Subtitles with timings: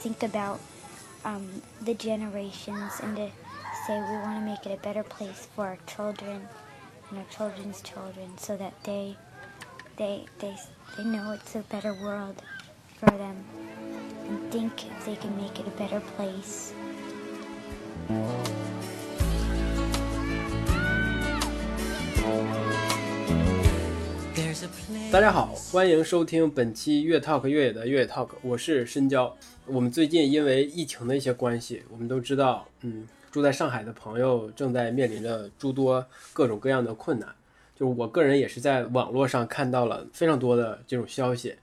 [0.00, 0.60] think about
[1.24, 3.30] um, the generations and to
[3.86, 6.48] say we want to make it a better place for our children
[7.10, 9.16] and our children's children so that they
[9.96, 10.56] they they
[10.96, 12.42] they know it's a better world
[12.98, 13.36] for them
[14.28, 16.72] and think if they can make it a better place.
[25.12, 29.36] 大家好，欢迎收听本期越 talk 越野的越野 talk，我是深交。
[29.71, 37.33] 我们最近因为疫情的一些关系，我们都知道，嗯，住在上海的朋友正在面临着诸多各种各样的困难。
[37.73, 41.55] 就是我个人也是在网络上看到了非常多的这种消息，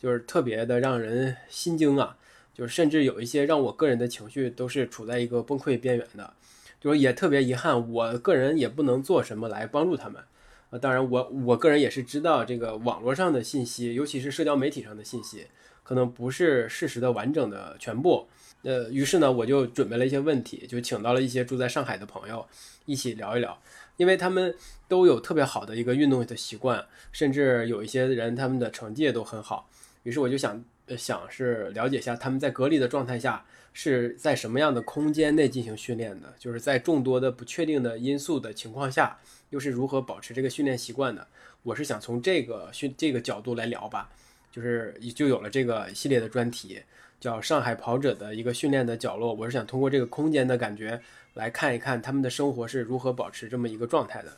[0.00, 2.16] 就是特别的让人心惊啊！
[2.54, 6.32] 就是甚至有一些让我个人的情绪都是处在一个崩溃边缘的。
[6.80, 10.22] 就是也特别遗憾，我个人也不能做什么来帮助他们。
[10.70, 15.46] 啊，当然我我个人也是知道这个网络上的信息，尤其是社交媒体上的信息，
[15.90, 18.28] 可能不是事实的完整的全部。
[18.62, 22.46] 呃，于是呢，我就准备了一些问题，就请到了一些住在上海的朋友
[22.86, 23.60] 一起聊一聊。
[23.96, 24.54] 因为他们
[24.86, 29.68] 都有特别好的一个运动的习惯，甚至有一些人他们的成绩也都很好。
[30.04, 41.26] 于是我就想，呃，想是了解一下他们在隔离的状态下是在什么样的空间内进行训练的，就是在众多的不确定的因素的情况下，又是如何保持这个训练习惯的。
[41.64, 44.08] 我是想从这个训这个角度来聊吧，
[44.50, 46.80] 就是就有了这个系列的专题，
[47.20, 49.32] 叫上海跑者的一个训练的角落。
[49.32, 51.00] 我是想通过这个空间的感觉。
[51.34, 54.36] 来看一看他们的生活是如何保持这么一个状态的，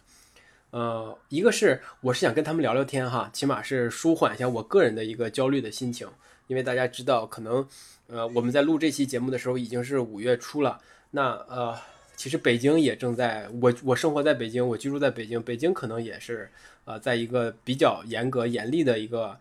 [0.73, 6.07] 呃，一个是我是想跟他们聊聊天哈，起码是舒缓一下我个人的一个焦虑的心情，
[6.49, 7.67] 因为大家知道，可能
[8.09, 10.79] 呃我们在录这期节目的时候已经是五月初了，
[11.13, 11.75] 那呃
[12.15, 16.51] 其实北京也正在我我生活在北京，我居住在北京，北京可能也是
[16.85, 19.35] 呃在一个比较严格严厉的一个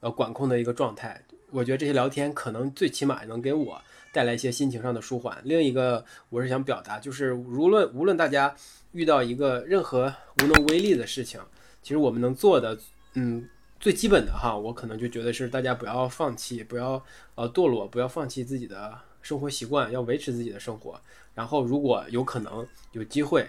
[0.00, 3.80] 呃管控的一个状态，我觉得这些聊天可能最起码能给我。
[4.10, 5.38] 带来一些心情上的舒缓。
[5.44, 8.52] 另一个，我是想表达，就是无论无论大家
[8.92, 11.38] 遇到一个任何无能为力的事情，
[11.82, 12.76] 其实我们能做的，
[13.12, 13.46] 嗯，
[13.78, 17.00] 最基本的哈，我可能就觉得是大家不要放弃，不要
[17.34, 20.98] 呃堕落，不要放弃自己的生活习惯，要维持自己的生活。
[21.34, 23.46] 然后，如果有可能有机会，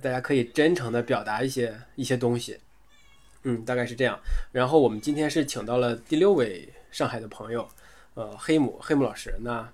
[0.00, 2.56] 大家可以真诚的表达一些一些东西。
[3.48, 4.18] 嗯，大概是这样。
[4.50, 7.66] 然后我们今天是请到了第六位上海的朋友，
[8.14, 9.32] 呃，黑姆黑姆老师。
[9.40, 9.68] 那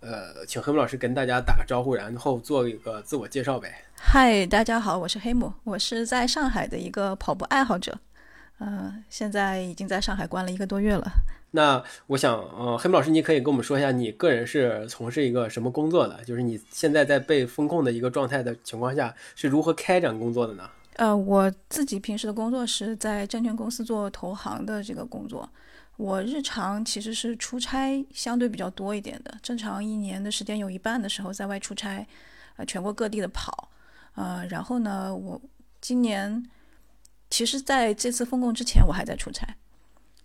[0.00, 3.84] 呃，请黑姆老师跟大家打个招呼，然后做一个自我介绍呗。
[3.96, 7.96] 嗨，大家好，我是黑姆，我是在上海的一个跑步爱好者，
[8.58, 11.12] 嗯，现在已经在上海关了一个多月了。
[11.52, 16.24] 那我想，呃，黑木老师，你可以跟我们说一下，你个人是从事一个什么工作的？
[16.24, 20.68] 就是你现在在被风控的一个状态的情况下，是如何开展工作的呢？
[20.96, 25.48] 呃，我自己平时的工作是在证券公司做投行的这个工作。
[25.96, 32.06] 我日常其实是出差相对比较多一点的，正常一年的时间有一半的时候在外出差，
[32.56, 33.68] 呃，全国各地的跑，
[34.14, 35.40] 呃，然后呢，我
[35.80, 36.44] 今年
[37.30, 39.46] 其实在这次封控之前我还在出差，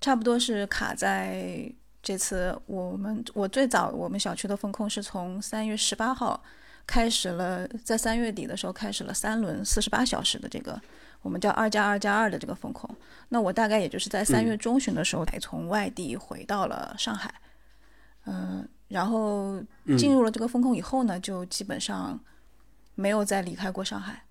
[0.01, 6.41] 差不多是卡在这次我们我最早我们小区的封控是从三月十八号
[6.87, 10.81] 开始了，在三月底的时候开始了三轮四十八小时的这个。
[11.23, 12.89] 我们叫二加二加二的这个风控，
[13.29, 17.33] 那我大概也就是在三月中旬的时候才从外地回到了上海，
[18.25, 19.61] 嗯，然后
[19.97, 22.17] 进入了这个风控以后呢，就基本上
[22.95, 24.23] 没有再离开过上海。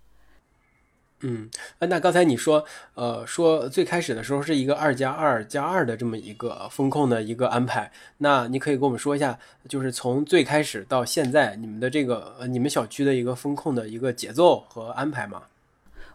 [1.20, 1.48] 嗯，
[1.78, 2.64] 那刚才你说，
[2.94, 15.44] 呃，说最开始的时候是一个二加二加二的这么一个风控的一个安排，那你可以跟我们说一下，就是从最开始到现在，你们的这个呃，你们小区的一个风控的一个节奏和安排吗？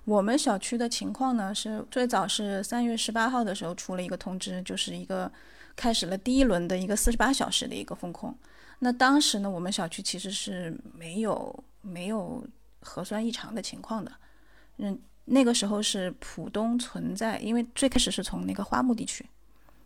[0.06, 5.31] 我们小区的情况呢，是最早是三月十八号的时候出了一个通知，就是一个
[5.75, 8.36] 开始了第一轮的一个四十八小时的一个风控。
[8.80, 12.44] 那当时呢，我们小区其实是没有没有
[12.81, 14.12] 核酸异常的情况的。
[14.77, 19.25] 嗯，那个时候是浦东存在，因为最开始是从那个花木地区，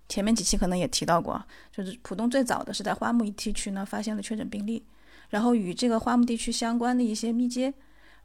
[0.07, 4.83] 前面几期可能也提到过，就是浦东最早的是在花木地区呢发现了确诊病例，
[5.29, 7.73] 然后与这个花木地区相关的一些密接。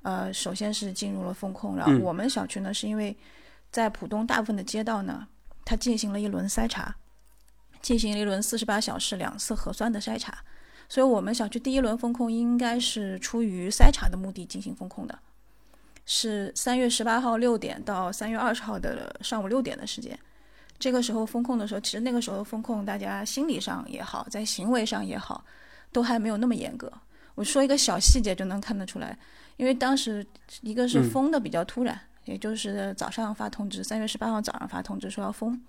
[0.03, 3.15] 呃，首先是进入了风控，然后我们小区呢，是因为
[3.71, 5.29] 在浦东大部分的街道呢，
[5.63, 6.97] 它进行了一轮筛查，
[7.83, 10.43] 进行了一轮四十八小时两次核酸的筛查，
[10.89, 15.19] 所以我们小区第一轮风控应该是出于筛查的目的进行风控的，
[16.13, 20.19] 是三月十八号六点到三月二十号的上午六点的时间，
[20.77, 25.45] 这个时候风控的时候，其实那个时候风控大家心理上也好，在行为上也好，
[25.93, 26.93] 都还没有那么严格。
[27.37, 29.17] 我说一个小细节就能看得出来。
[29.57, 30.27] 因为当时
[30.63, 35.63] 一个是封的比较突然，也就是早上发通知，三月十八号早上发通知说要封，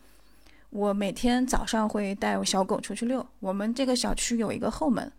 [0.71, 3.23] 我每天早上会带我小狗出去遛。
[3.39, 5.11] 我们这个小区有一个后门，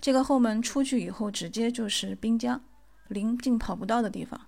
[0.00, 2.58] 这个后门出去以后直接就是滨江，
[3.08, 4.40] 临近跑不到的地方。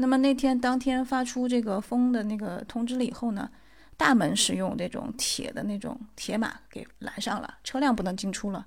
[0.00, 3.48] 那么那天当天发出这个封的那个通知了以后呢，
[3.96, 8.66] 大门是用这种铁的那种铁马给拦上了，车辆不能进出了。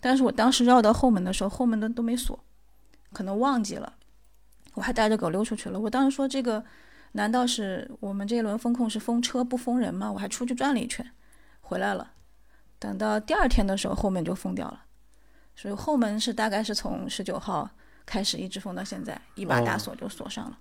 [0.00, 2.38] 但是我当时绕到后门的时候，后门的都没锁，
[3.12, 3.94] 可能忘记了，
[4.74, 5.80] 我还带着狗溜出去了。
[5.80, 6.64] 我当时说这个。
[7.16, 10.10] 难道是我们这一轮风控是封车不封人吗？
[10.10, 11.08] 我还出去转了一圈，
[11.60, 12.10] 回来了。
[12.80, 14.82] 等到第二天的时候，后门就封掉了。
[15.54, 17.70] 所以后门是大概是从十九号
[18.06, 20.58] 开始一直封到现在，一把大锁就锁上了。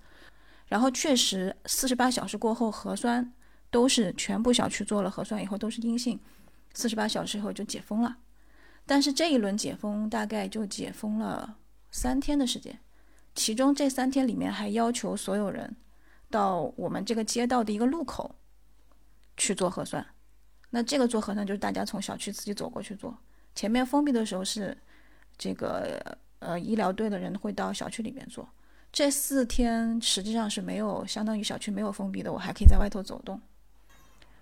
[0.68, 3.34] 然后确实四十八小时过后核酸
[3.70, 6.20] 都是全部小区做了核酸以后都是阴性，
[6.74, 8.18] 四十八小时以后就解封了。
[8.86, 11.58] 但是这一轮解封大概就解封了
[11.92, 12.80] 三天的时间，
[13.36, 15.76] 其中这三天里面还要求所有人。
[16.30, 18.34] 到我们这个街道的一个路口
[19.38, 20.04] 去做核酸，
[20.72, 23.16] 那这个做核酸就是大家从小区自己走过去做。
[23.54, 24.76] 前面封闭的时候是
[25.38, 28.48] 这个呃医疗队的人会到小区里面做。
[28.92, 33.42] 这四天实际上是没有，相当于小区没有封闭的，我还可以在外头走动。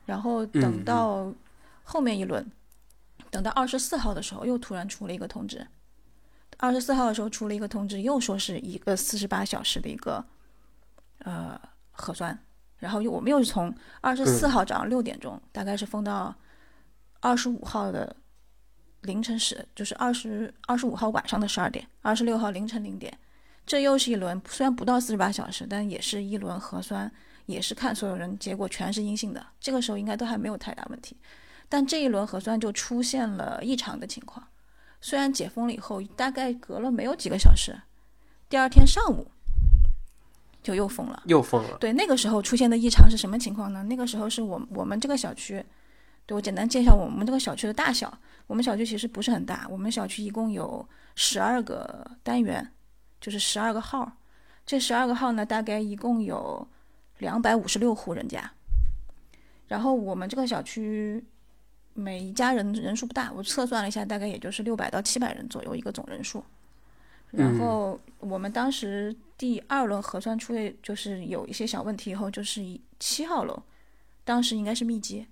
[0.06, 1.34] 然后等到
[1.84, 2.46] 后面一轮，
[3.30, 5.66] 等到二十四号的时候，又突然出了一个通知。
[6.58, 10.26] 二十四号的时候出了一个通知，又说是一个四十八小时的一个
[11.20, 11.60] 呃。
[11.94, 12.36] 核酸，
[12.80, 16.34] 然后又我们又是从二十四号早上六点钟，大概是封到
[17.20, 18.16] 二十五号的
[19.02, 23.16] 凌晨十，就是二十二十五号晚上的十二点，二十六号凌晨零点，
[23.66, 27.12] 这又是一轮，虽然不到四十八小时，但也是一轮核酸，
[27.46, 31.16] 也是看所有人结果全是阴性的，这个时候应该都还没有太大问题，
[31.68, 34.48] 但这一轮核酸就出现了异常的情况，
[35.02, 37.76] 虽然解封了以后，大概隔了没有几个小时，
[38.50, 39.28] 第二天上午。
[40.64, 41.76] 就又封了，又封了。
[41.80, 43.82] 对，那个时候出现的异常是什么情况呢？
[43.82, 45.66] 那个时候是我我们这个小区，
[46.32, 48.18] 对我简单介绍我们这个小区的大小。
[48.48, 52.66] 我们小区其实不是很大，我们小区一共有十二个单元，
[53.20, 54.10] 就是十二个号。
[54.66, 56.66] 这十二个号呢，大概一共有
[57.18, 58.50] 两百五十六户人家。
[59.68, 61.22] 然后我们这个小区
[61.94, 66.42] 每一家人人数不大，我测算了一下，大概也就是六百到七百人左右一个总人数。
[67.32, 72.62] 然后我们当时第二轮核酸出来，就是有一些小问题以后，就是
[73.02, 73.62] 七号楼，
[74.24, 75.28] 当时应该是密接，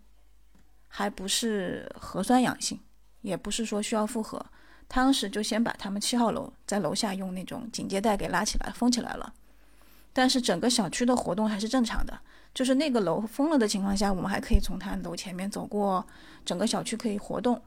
[0.89, 2.77] 还不是核酸阳性，
[3.21, 4.45] 也不是说需要复核，
[4.87, 9.33] 当时就先把他们七号楼在楼下用那种警戒带给拉起来封起来了。
[10.11, 12.19] 但是整个小区的活动还是正常的，
[12.53, 16.05] 就是那个楼封了的情况下，我们还可以从他楼前面走过，
[16.43, 17.61] 整个小区可以活动。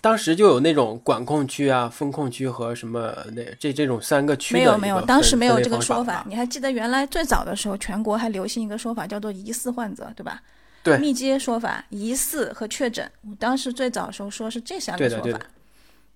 [0.00, 6.24] 当时就有那种管控区啊、风控区和什么那这这种三个区没有没有，当时没有这个说法。
[6.26, 10.40] 你还记得原来最早的时候，全国还流行一个说法叫做疑似患者，对吧？
[10.82, 13.10] 对，密接说法、疑似和确诊。
[13.22, 15.40] 我当时最早的时候说是这三个说法。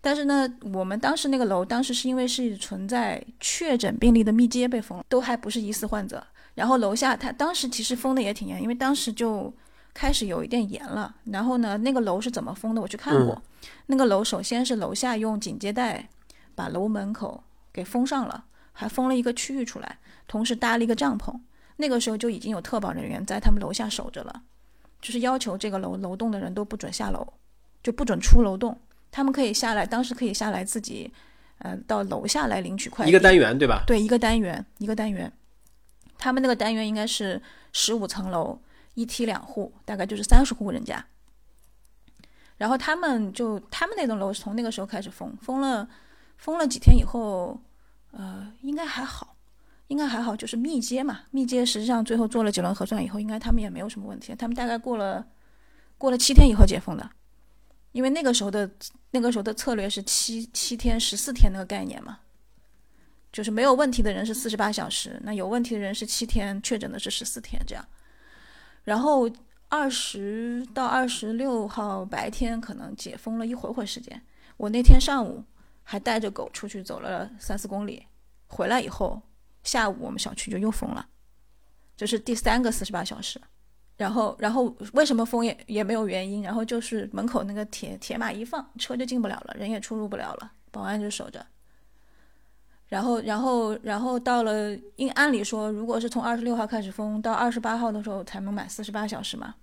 [0.00, 6.24] 但是呢，我们当时那个楼当时是因为是存在确诊病例的密接被封了，都还不是疑似患者。
[6.54, 9.52] 然后楼下他当时其实封的也挺严，因为当时就。
[9.96, 12.82] 开始有一点严了，然后呢，那个楼是怎么封的？
[12.82, 13.40] 我去看过，
[13.86, 16.08] 那个楼首先是楼下用警戒带
[16.56, 21.32] 把楼门口给封上了，还封了一个区域出来，同时搭了一个帐篷。
[21.76, 24.42] 那个时候就已经有特保人员在他们楼下守着了，
[25.04, 27.22] 就是要求这个楼楼栋的人都不准下楼，
[27.82, 28.74] 就不准出楼栋，
[29.10, 31.12] 他们可以下来，当时可以下来自己，
[31.58, 33.10] 嗯，到楼下来领取快递。
[33.10, 33.84] 一个单元对吧？
[33.86, 35.30] 对，一个单元，一个单元。
[36.16, 37.42] 他们那个单元应该是
[37.72, 38.58] 十五层楼。
[38.96, 41.04] 一梯两户，大概就是三十户人家。
[42.56, 45.88] 然后他们就他们那栋楼是从那个时候开始封，封了
[46.36, 47.60] 封了几天以后，
[48.12, 49.33] 呃，应该还好，
[49.88, 51.20] 应该还好，就是密接嘛。
[51.30, 54.34] 密接实际上最后做了几轮核酸以后，应该他们也没有什么问题。
[54.34, 55.26] 他们大概过了
[55.98, 57.10] 过了七天以后解封的，
[57.92, 58.70] 因为那个时候的
[59.10, 62.18] 那个时候的策略是七七天十四天那个概念嘛，
[63.32, 67.86] 就是没有问题的人是四十八小时，那有问题的人是七天，确诊的是十四天这样。
[68.84, 69.30] 然后
[69.68, 74.20] 二十到二十六号白天可能解封了一会儿会时间，
[74.56, 75.42] 我那天上午
[75.82, 78.06] 还带着狗出去走了三四公里，
[78.46, 79.20] 回来以后
[79.64, 81.04] 下午我们小区就又封了，
[81.96, 83.40] 这是第三个四十八小时。
[83.96, 91.44] 然后然后为什么封也也没有原因，然后就是门口那个铁铁马一放，车就进不了了，人也出入不了了，保安就守着。
[92.88, 99.54] 然后，然后，然后到了，因按理说，如果是从二十六号开始封，到二十八号的时候才能满四十八小时嘛。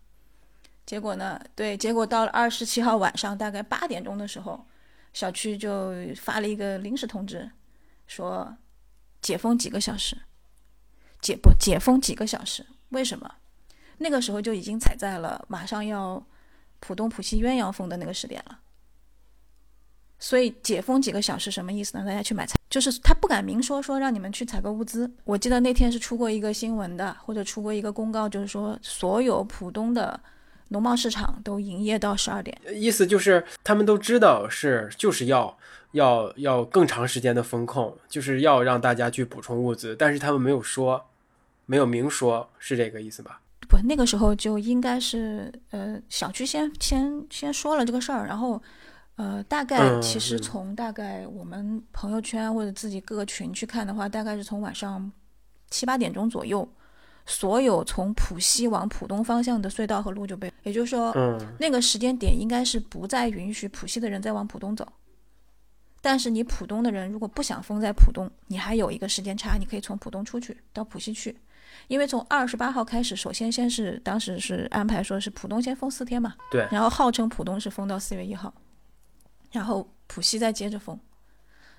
[0.85, 4.65] 结果呢，对，结果到了二十七号晚上大概八点钟的时候，
[5.13, 7.49] 小区就发了一个临时通知，
[8.07, 8.53] 说
[9.21, 10.17] 解封几个小时，
[11.21, 12.65] 解不解封几个小时？
[12.89, 13.31] 为什么？
[13.97, 16.25] 那个时候就已经踩在了马上要
[16.79, 18.59] 浦东浦西鸳鸯封的那个时点了。
[20.17, 22.05] 所以解封几个小时什么意思呢？
[22.05, 25.11] 大家去买菜，就是他不敢明说说让你们去采购物资。
[25.23, 30.19] 我记得那天是出过一个新闻的，或者出过一个公告，就是说所有浦东的
[30.71, 32.57] 农贸市场都营业到十二点。
[32.73, 35.57] 意思就是他们都知道是就是要
[35.91, 41.05] 要要更长时间的风控，就是要让大家去补充物资，但是他们没有说，
[41.65, 43.39] 没有明说，是这个意思吧？
[43.69, 48.61] 不，那个时候就应该是呃小区先先先说了这个事儿，然后。
[49.17, 55.11] 呃，大概其实从大概我们朋友圈或者自己各个群去看的话，大概是从晚上
[55.69, 56.67] 七八点钟左右，
[57.25, 61.13] 所有从浦西往浦东方向的隧道和路就被，也就是说，
[61.59, 64.87] 那个时间点应该是不再允许浦西的人再往浦东走。
[66.01, 71.37] 但是你浦东的人如果不想封在浦东，你还有一个时间差，你可以从浦东出去到浦西去，
[71.87, 78.51] 因为从二十八号开始，首先先是当时是安排说是浦东先封四天嘛，对，然后号称浦东是封到四月一号。
[79.51, 80.99] 然后浦西再接着封，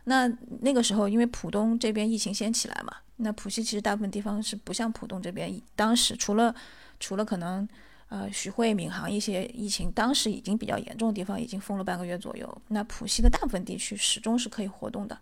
[0.05, 0.29] 那
[0.61, 6.55] 那个时候因为浦东这边疫情先起来嘛，那浦西其实大部分地方是不像浦东这边，当时除了
[7.01, 7.67] 除了可能
[8.09, 15.19] 呃徐汇闵行一些疫情当时已经比较严重的地方已经封了半个月左右，那浦西的大部分地区始终是可以活动的。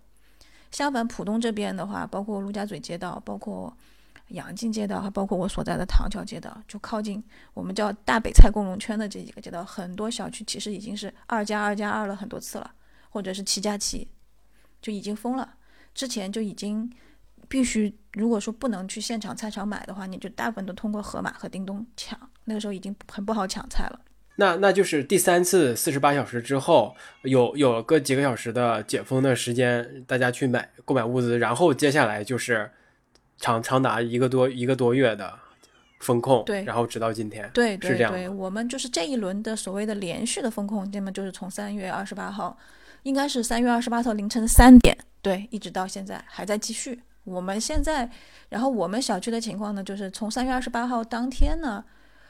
[0.71, 3.77] 相反，浦东这边的话，包括陆家嘴街道，包括
[4.29, 7.23] 杨靖街道，还包括我所在的唐桥街道，就靠近
[7.55, 12.73] 我们叫大北菜工农圈的这几个街道，很多小区其实已经是二加二加二了很多次了，
[13.09, 14.07] 或者是七加七，
[14.81, 15.57] 就已经封了。
[15.93, 16.89] 之前就已经
[17.51, 22.19] 必须，如果说不能去现场菜场买的话，你就大部分都通过盒马和叮咚抢。
[22.45, 24.01] 那个时候已经很不好抢菜了。
[24.37, 32.71] 那那就是第三次四十八小时之后，有有个几个小时的解封的时间，大家去买购买物资，然后接下来就是。
[33.43, 35.33] 长长达一个多一个多月的
[36.01, 38.13] 风控，对，然后直到今天，对，是这样。
[38.13, 42.55] 对，我们就是这一轮的所谓的连续的风控，那么就是从三月二十八号，
[43.05, 47.01] 应该是三月二十八号凌晨三点，对，一直到现在还在继续。
[47.31, 48.11] 我们现在，
[48.49, 51.85] 然后我们小区的情况呢，就是从三月二十八号当天呢，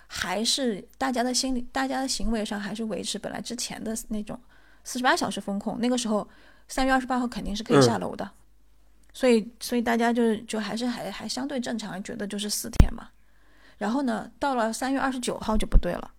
[0.07, 4.38] 还是大家的心理、大家的行为上还是维持本来之前的那种
[4.85, 5.78] 四十八小时风控。
[5.80, 6.28] 那个时候，
[6.69, 8.30] 三月二十八号肯定是可以下楼的。
[9.12, 13.09] 所以，所以大家就就还是还还相对正常，觉得就是四天嘛。
[13.78, 16.12] 然后呢，到了三月二十九号就不对了。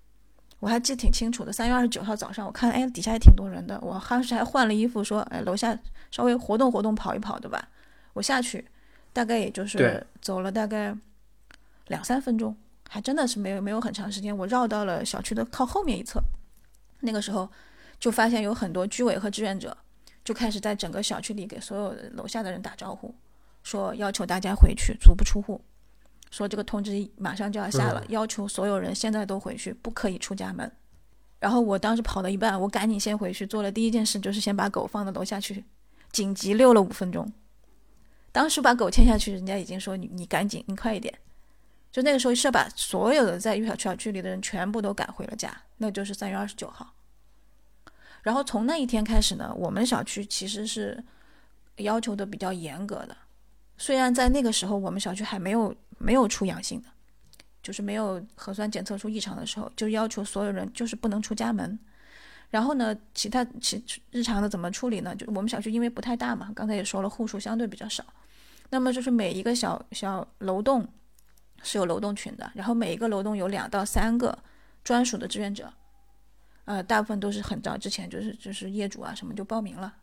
[0.60, 5.78] 我还记挺清楚的，三月二十九号早上，我看哎底下也挺多人的，我当时还换了衣服，说哎楼下
[6.12, 7.68] 稍微活动活动跑一跑，对吧？
[8.14, 8.68] 我下去，
[9.14, 10.96] 大概也就是走了大概
[11.88, 12.56] 两三分钟，
[12.90, 14.36] 还真的是没有没有很长时间。
[14.38, 16.22] 我绕到了小区的靠后面一侧，
[17.02, 17.50] 那个时候
[18.00, 19.78] 就发现有很多居委和志愿者。
[20.24, 23.12] 就开始在整个小区里给所有楼下的人打招呼，
[23.64, 25.60] 说要求大家回去，足不出户。
[26.30, 30.72] 说这个通知马上就要下了，要求所有人现在都回去，不可以出家门。
[31.40, 35.66] 然后我当时跑到一半，我赶紧先回去，做了第一件事就是先把狗放到楼下去，
[36.12, 37.28] 紧急遛了五分钟。
[38.32, 41.14] 当时把狗牵下去，人家已经说你你赶紧你快一点。
[41.92, 46.94] 就那个时候是把所有的在小小区里的人全部都赶回了家，那就是三月二十九号。
[48.22, 51.04] 然后从那一天开始呢，我们小区其实是
[51.78, 53.18] 要求的比较严格的。
[53.78, 56.88] 虽然在那个时候我们小区还没有没有出阳性的，
[57.62, 61.78] 就是没有核酸检测出异常的时候，就要求所有人就是不能出家门。
[62.52, 65.16] 然后呢，其他其日常的怎么处理呢？
[65.16, 68.04] 就我们小区因为不太大嘛，刚才也说了户数相对比较少，
[68.70, 70.88] 那么就是每一个小小楼栋
[71.64, 74.38] 是有楼栋群的，然后每一个楼栋有两到三个
[74.84, 75.74] 专属的志愿者。
[76.66, 79.94] 呃，大部分都是很早之前就是就是业主啊什么就报名了，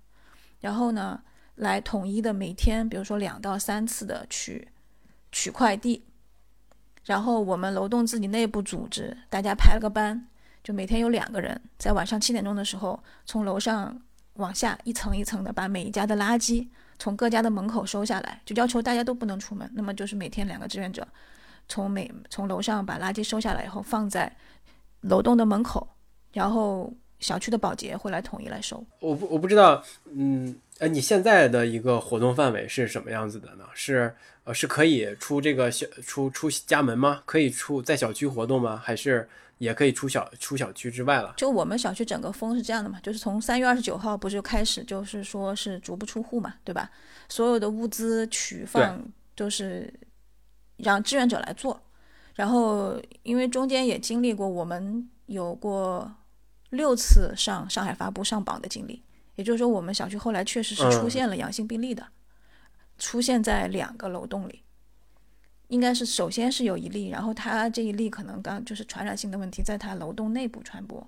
[0.61, 1.23] 然后呢，
[1.55, 4.67] 来统一的每天，比如说两到三次的取
[5.31, 6.02] 取快递，
[7.05, 10.26] 然后我们楼栋自己内部组织，大家排了个班，
[10.68, 13.98] 就每天有两个人在晚上七点钟的时候，从楼上
[14.34, 19.66] 往下一层一层的把每一家的垃圾从各家的门口收下来，就要求大家都不能出门。
[19.75, 21.08] 那么就是每天两个志愿者
[21.70, 24.30] 从每从楼上把垃圾收下来以后，放在
[25.00, 25.88] 楼栋的门口。
[26.34, 28.84] 然后小区的保洁会来统一来收。
[29.00, 29.82] 我不我不知道，
[30.12, 33.64] 嗯，呃，你现在的一个活动范围是什么样子的呢？
[33.72, 37.22] 是呃是可以出这个小出出家门吗？
[37.25, 38.76] 可以出在小区活动吗？
[38.76, 39.26] 还是
[39.59, 41.35] 也可以出小出小区之外了？
[41.37, 46.91] 就我们小区整个风是这样的嘛，就是从三月二十九号不是就开始，就是说是足不出户嘛，对吧？
[47.29, 49.93] 所有的物资取放都是
[50.79, 51.81] 让志愿者来做。
[52.35, 56.11] 然后因为中间也经历过，我们有过。
[56.71, 59.03] 六次上上海发布上榜的经历，
[59.37, 62.07] 也就是说，我们小区后来确实是出现了阳性病例的，
[62.99, 64.62] 出现在两个楼栋里，
[65.68, 71.06] 应该是首先是有一例，然后他这一例可能刚就是传染性的问题，在他楼栋内部传播，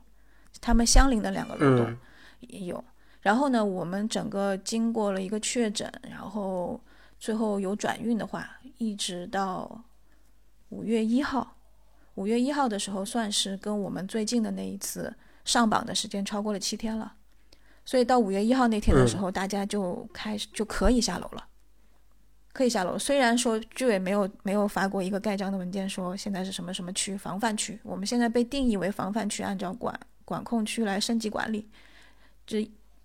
[0.60, 1.98] 他们相邻的两个楼栋嗯
[2.40, 2.82] 也有。
[3.20, 6.80] 然后呢，我们整个经过了一个确诊，然后
[7.18, 8.48] 最后有转运的话，
[8.78, 9.84] 一直到
[10.70, 11.56] 五月一号，
[12.14, 15.14] 五月一号的时候，算是跟我们最近的那一次
[15.44, 17.14] 上榜的时间超过了七天了。
[17.84, 21.46] 所以到五月一号那天的时候，大家就开始就可以下楼了，
[22.52, 22.99] 可以下楼。
[22.99, 31.69] 虽然说居委没有没有发过一个盖章的文件，说现在是什么什么区防范区，我们现在被定义为防范区，按照管管控区来升级管理。
[32.47, 32.61] 这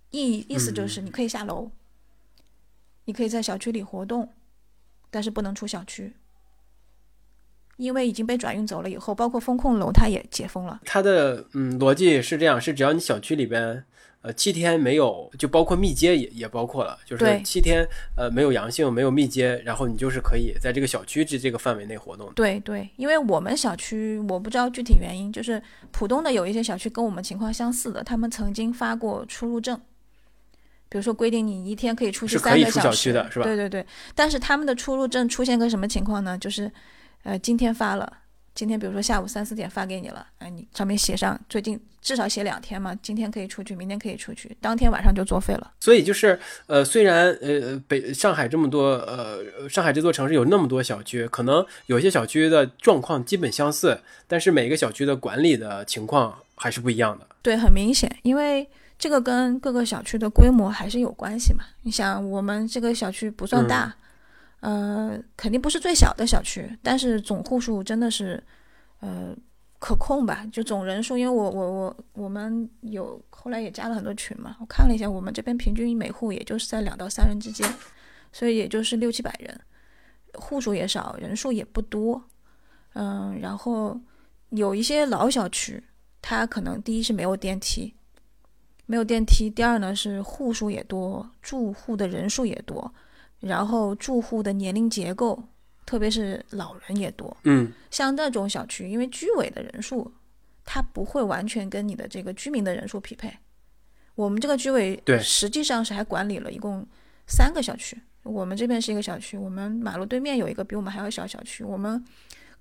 [0.10, 1.70] 意意思就是你可以下楼，
[3.06, 4.32] 你可以在小区里活动，
[5.12, 6.14] 但是不能出小区，
[7.78, 10.82] 因为已经被转运走了以后，包括风控楼它也解封了。
[10.86, 13.86] 它的嗯逻辑是这样，是只要你小区里边
[14.26, 22.34] 呃七天没有，就包括密接也也包括了，就是对七天呃没有阳性没有密接，然后你就是可以在这个小区这这个范围内活动。
[22.34, 29.80] 对对，因为我们小区我不知道具体原因，就是浦东的有一些小区跟我们情况相似的，他们曾经发过出入证，
[30.90, 36.36] 比如说规定你一天可以出去三个小时区的是吧对对对，但是他们的出入证出现个什么情况呢？
[36.38, 36.72] 就是
[37.22, 38.12] 呃今天发了。
[38.56, 45.74] 今天比如说下午三四点发给你了，哎，你上面写上最近至少写两天嘛，今天可以出去，明天可以出去，当天晚上就作废了。
[45.82, 57.28] 所以就是呃，虽然呃北上海这么多呃上海这座城市有那么多小区，可能有些小区的状况基本相似，但是每个小区的管理的情况还是不一样的。
[57.42, 58.66] 对，很明显，因为
[58.98, 61.66] 这个跟各个小区的规模还是有关系嘛。
[61.82, 63.94] 你想，我们这个小区不算大，
[64.66, 68.44] 呃，肯定不是最小的小区，但是总户数真的是，
[69.00, 69.36] 呃，
[69.78, 70.44] 可控吧？
[70.52, 77.72] 就总人数，因为我我我我们有后来也加了很多群嘛，我看了一下，我们这边平均每户也就是在两到三人之间，
[78.32, 79.62] 所以也就是六七百人，
[80.34, 82.24] 户数也少，人数也不多，
[82.94, 84.00] 嗯，然后
[84.50, 85.84] 有一些老小区。
[86.28, 87.94] 它可能第一是没有电梯，
[88.88, 92.92] 没有电梯；第二呢是户数也多，住户的人数也多，
[93.46, 95.42] 然后住户的年龄结构，
[95.86, 97.38] 特别是老人也多。
[97.44, 100.12] 嗯，像那种小区，因为居委的人数，
[100.64, 103.32] 它不会完全跟你的这个居民的人数匹配。
[104.16, 106.84] 我们这个居委对实际上是还管理了一共
[107.28, 112.04] 三个小区，我们这边是一个小区，我们马路对面有一个比我们还要小小区，我们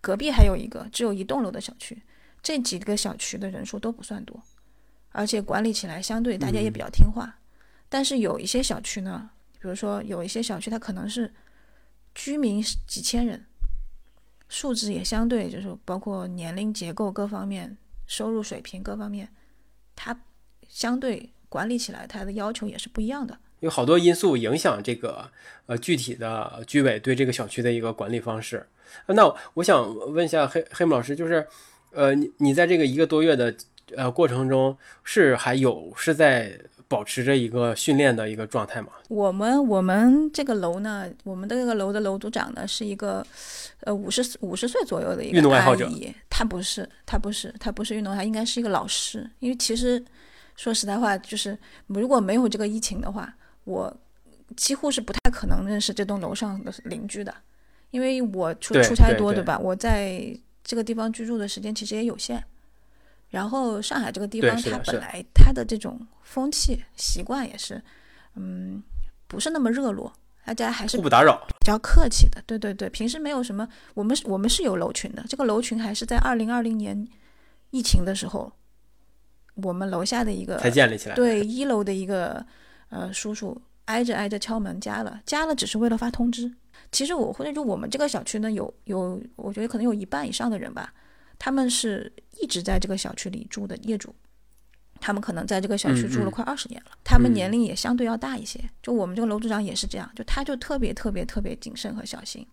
[0.03, 2.03] 隔壁还有一个只有一栋楼的小区。
[2.43, 4.39] 这几个小区的人数都不算多，
[5.13, 7.39] 而且管理起来相对大家也比较听话。
[7.89, 9.31] 但是有一些小区呢，
[9.65, 11.33] 比如说有一些小区它可能是
[12.15, 13.47] 居民几千人，
[14.47, 17.75] 素质也相对就是包括年龄结构各方面、
[18.07, 19.27] 收入水平各方面，
[19.97, 20.15] 它
[20.69, 23.39] 相对管理起来它的要求也是不一样的。
[23.61, 25.31] 有好多因素影响这个
[25.65, 28.69] 呃具体的居委对这个小区的一个管理方式。
[29.07, 31.49] 那我想问一下黑黑木老师，就是
[31.91, 33.57] 呃你你在这个一个多月的
[33.97, 36.61] 呃过程中，是还有是在
[36.95, 38.89] 保持着一个训练的一个状态嘛？
[39.09, 43.27] 我们我们这个楼呢，我们的这个楼的楼组长呢是一个，
[43.81, 46.15] 呃五十五十岁左右的一个运动爱好者阿姨。
[46.31, 49.29] 她不是，他不是，他不是运动，他应该是一个老师。
[49.41, 50.01] 因为其实
[50.55, 53.93] 说实在话，就是如果没有这个疫情的话，我
[54.57, 57.35] 几乎是不太可能认识这栋楼上的邻居的，
[57.91, 59.59] 因为我出出差多，对对吧？
[59.59, 62.41] 我在这个地方居住的时间其实也有限。
[63.35, 67.83] 然后上海这个地方，它本来它的这种风气习惯也是，
[68.37, 68.81] 嗯，
[69.27, 70.13] 不是那么热络，
[70.45, 71.45] 大家还是互不打扰。
[71.59, 72.41] 比较客气的。
[72.47, 77.09] 对对对，平时没有什么，我们是我们是有楼群的，这个楼群还是在二零二零年
[77.71, 78.53] 疫情的时候，
[79.57, 81.17] 我们楼下的一个才建立起来。
[81.19, 82.47] 对一楼的一个
[82.91, 86.49] 呃叔叔挨着挨着敲门加了，加了只是为了发通知。
[86.93, 90.95] 其实我或者就我们这个小区呢，有有我觉得可能有一半以上的人吧，
[91.45, 94.15] 他们是一直在这个小区里住的业主，
[94.99, 98.59] 他们可能在这个小区住了快二十年了，他们嗯年龄也相对要大一些。
[98.83, 102.47] 就我们这个楼组长也是这样，就他就特别特别特别谨慎和小心，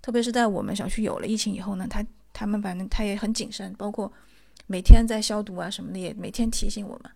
[0.00, 4.12] 特别是在我们小区有了疫情以后呢，他他们反正他也很谨慎，包括
[4.66, 7.12] 每天在消毒啊什么的，也每天提醒我们。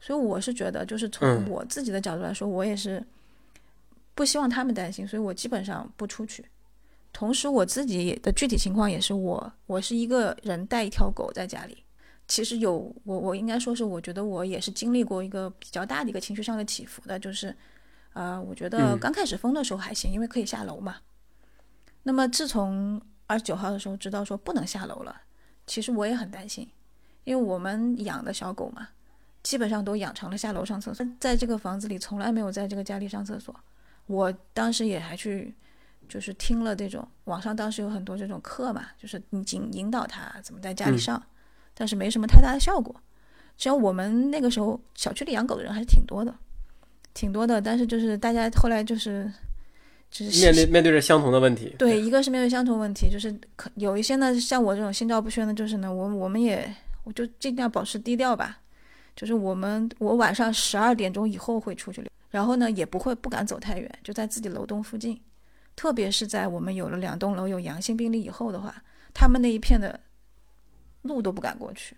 [0.00, 3.04] 所以我是觉得，就是从嗯我自己的角度来说，我也是
[4.14, 6.42] 不希望他们担心，所以我基本上不出去。
[7.12, 11.84] 同时，我自己的具体情况也是我，我是一个人带一条狗在家里。
[12.26, 17.54] 其实有我，我应该说是，我觉得我也是经历过一个比较大的一个情绪上的起伏的，就是，
[18.14, 20.96] 呃，我觉得嗯刚开始封的时候还行，因为可以下楼嘛。
[22.04, 25.22] 那么自从二十九号的时候知道说不能下楼了，
[25.66, 26.66] 其实我也很担心，
[27.24, 28.88] 因为我们养的小狗嘛，
[29.42, 33.54] 基本上都养成了下楼上厕所，在这个房子里从来没有在这个家里上厕所。
[34.06, 35.54] 我当时也还去，
[36.12, 41.22] 就是听了这种网上当时有很多这种课嘛，就是你引引导他怎么在家里嗯上，
[41.72, 42.94] 但是没什么太大的效果。
[43.56, 46.34] 只要我们那个时候小区里养狗的人还是挺多的，
[47.14, 47.62] 挺多的。
[47.62, 49.32] 但是就是大家后来就是
[50.10, 51.74] 就是面对面对着相同的问题。
[51.78, 56.70] 对，一个是面对相同问题，就是可有一些呢，像我这种心照不宣的，就是呢，我我们也
[57.04, 58.58] 我就尽量保持低调吧。
[59.16, 65.18] 就是我们我晚上十二点钟以后会出去，然后呢也不会不敢走太远，就在自己楼栋附近。
[65.74, 68.82] 特别是在我们有了两栋楼有阳性病例以后的话，
[69.12, 70.00] 他们那一片的
[71.02, 71.96] 路都不敢过去，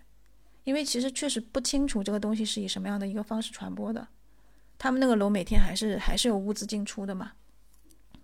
[0.63, 4.07] 因为其实确实不清楚这个东西是以什么样的一个方式传播的。
[4.77, 7.31] 他们那个楼每天还是还是有物资进出的嘛。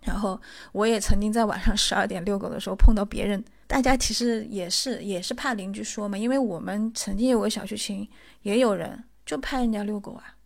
[0.02, 0.40] 然后
[0.72, 8.08] 我也曾经在晚上十二点遛狗的时候碰到别人，大家其实也是也是怕邻居说嘛，因为我们曾经有个小区群，
[8.42, 10.36] 也有人就怕人家遛狗啊，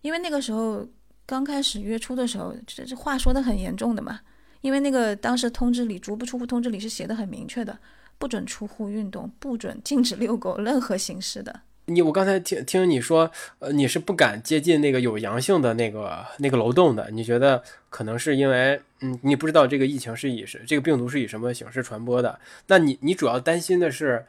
[0.00, 0.88] 因为那个时候
[1.28, 4.18] 刚开始月初的时候，这这话说的很严重的嘛。
[4.62, 7.78] 因为那个当时通知里，足不出户通知里是写的很明确的，
[8.16, 11.60] 不准出户运动，不准禁止遛狗，任何形式的。
[11.84, 22.40] 你我刚才听听你说，呃，你是不敢接近那个有阳性的那个那个楼栋的，你觉得可能是因为，嗯，你不知道这个疫情是以是这个病毒是以什么形式传播的？
[22.68, 24.24] 那你你主要担心的是，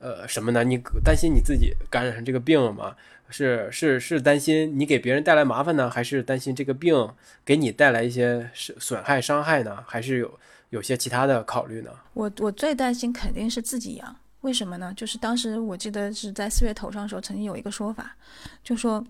[0.00, 0.64] 呃，什么呢？
[0.64, 2.96] 你担心你自己感染上这个病了吗？
[3.30, 7.08] 是是是担心你给别人带来麻烦呢，还是担心这个病
[7.44, 9.84] 给你带来一些损损害伤害呢？
[9.86, 10.38] 还是有
[10.70, 11.90] 有些其他的考虑呢？
[12.14, 14.92] 我我最担心肯定是自己阳，为什么呢？
[14.96, 18.16] 就是当时我记得是在四月头上的时候，曾经有一个说法，
[18.64, 19.04] 就说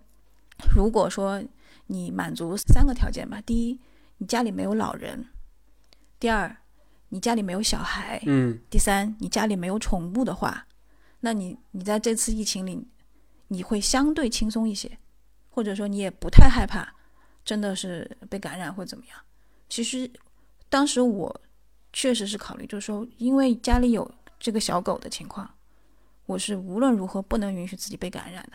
[0.76, 1.42] 如果说
[1.86, 3.78] 你满足三个条件吧，第一，
[4.18, 5.24] 你家里没有老人；
[6.18, 6.54] 第二，
[7.08, 10.66] 你家里没有小孩；嗯，第三，你家里没有宠物的话，
[11.20, 12.86] 那你你在这次疫情里。
[13.52, 14.88] 你会相对轻松一些，
[15.50, 16.94] 或者说你也不太害怕，
[17.44, 19.18] 真的是被感染或怎么样。
[19.68, 20.08] 其实
[20.68, 21.40] 当时我
[21.92, 24.08] 确实是考虑，就是说，因为家里有
[24.38, 25.50] 这个小狗的情况，
[26.26, 28.52] 我是无论如何不能允许自己被感染的。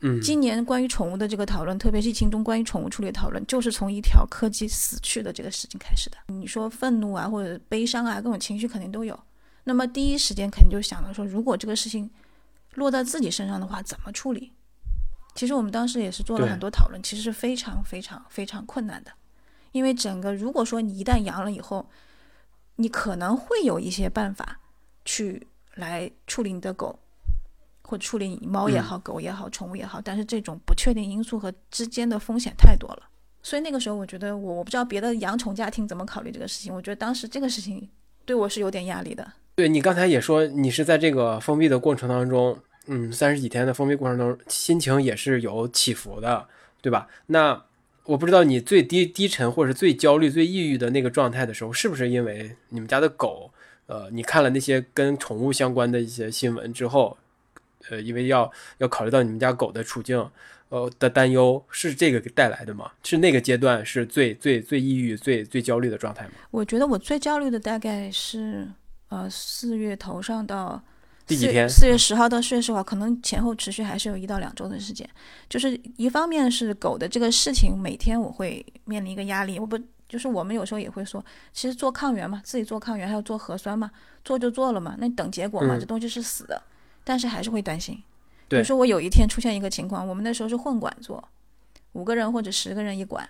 [0.00, 6.16] 嗯，今年关于宠物的这个讨论，特别是疫情中关于宠物处理的讨论，就是从一条柯基死去的这个事情开始的。
[6.26, 9.16] 你说愤怒啊，或者悲伤啊，各种情绪肯定都有。
[9.62, 12.10] 那么第一时间肯定就想到说，如果这个事情。
[12.74, 14.52] 落到自己身上的话，怎么处理？
[15.34, 19.10] 其实我们当时也是做了很多讨论，其实是非常非常非常困难的。
[19.72, 21.88] 因为整个，如果说你一旦阳了以后，
[22.76, 24.60] 你可能会有一些办法
[25.04, 26.98] 去来处理你的狗，
[27.82, 33.10] 或处理你猫也好、狗也好、宠物也好，但是这种不确定因素和之间的风险太多了。
[33.42, 36.72] 所以那个时候，我觉得我我不知道别的养宠家庭怎么考虑这个事情。
[36.72, 37.90] 我觉得当时这个事情
[38.24, 39.32] 对我是有点压力的。
[39.56, 46.48] 对你刚才也说，你是在这个封闭的过程当中，嗯，三十几天的封闭过程中，心情也是有起伏的，
[46.82, 47.06] 对吧？
[47.26, 47.62] 那
[48.06, 53.52] 我不知道你最低低沉或者最焦虑、最抑郁的那个状态的时候，是不是因为你们家的狗？
[53.86, 57.16] 呃，你看了那些跟宠物相关的一些新闻之后，
[57.90, 60.18] 呃，因为要要考虑到你们家狗的处境，
[60.70, 62.90] 呃的担忧，是这个带来的吗？
[63.04, 66.32] 是那个阶段是最最最抑郁、最最焦虑的状态吗？
[66.50, 68.66] 我觉得我最焦虑的大概是。
[69.08, 70.82] 呃，四月头上到
[71.26, 71.68] 第几天？
[71.68, 75.08] 四月十号到四月十号，可能前后持续还是有一到两周的时间。
[75.48, 79.58] 就是一方面是狗的这个事情，每天我会面临一个压力。
[79.58, 83.90] 我不就是我们有时候也会说，其实做抗原嘛，自己做抗原还要做核酸嘛，
[84.24, 86.62] 做就做了嘛，那等结果嘛，这东西是死的，
[87.02, 88.02] 但是还是会担心。
[88.48, 91.26] 比如说我有一天出现一个情况，我们那时候是混管做，
[91.92, 93.28] 五个人或者十个人一管，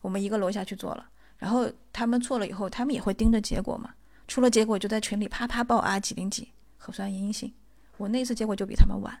[0.00, 1.04] 我们一个楼下去做了，
[1.38, 3.90] 然后他们做了以后，他们也会盯着结果嘛。
[4.32, 7.52] 出了结果就在群里啪啪报啊几零几核酸阴性，
[7.98, 9.20] 我那次结果就比他们晚，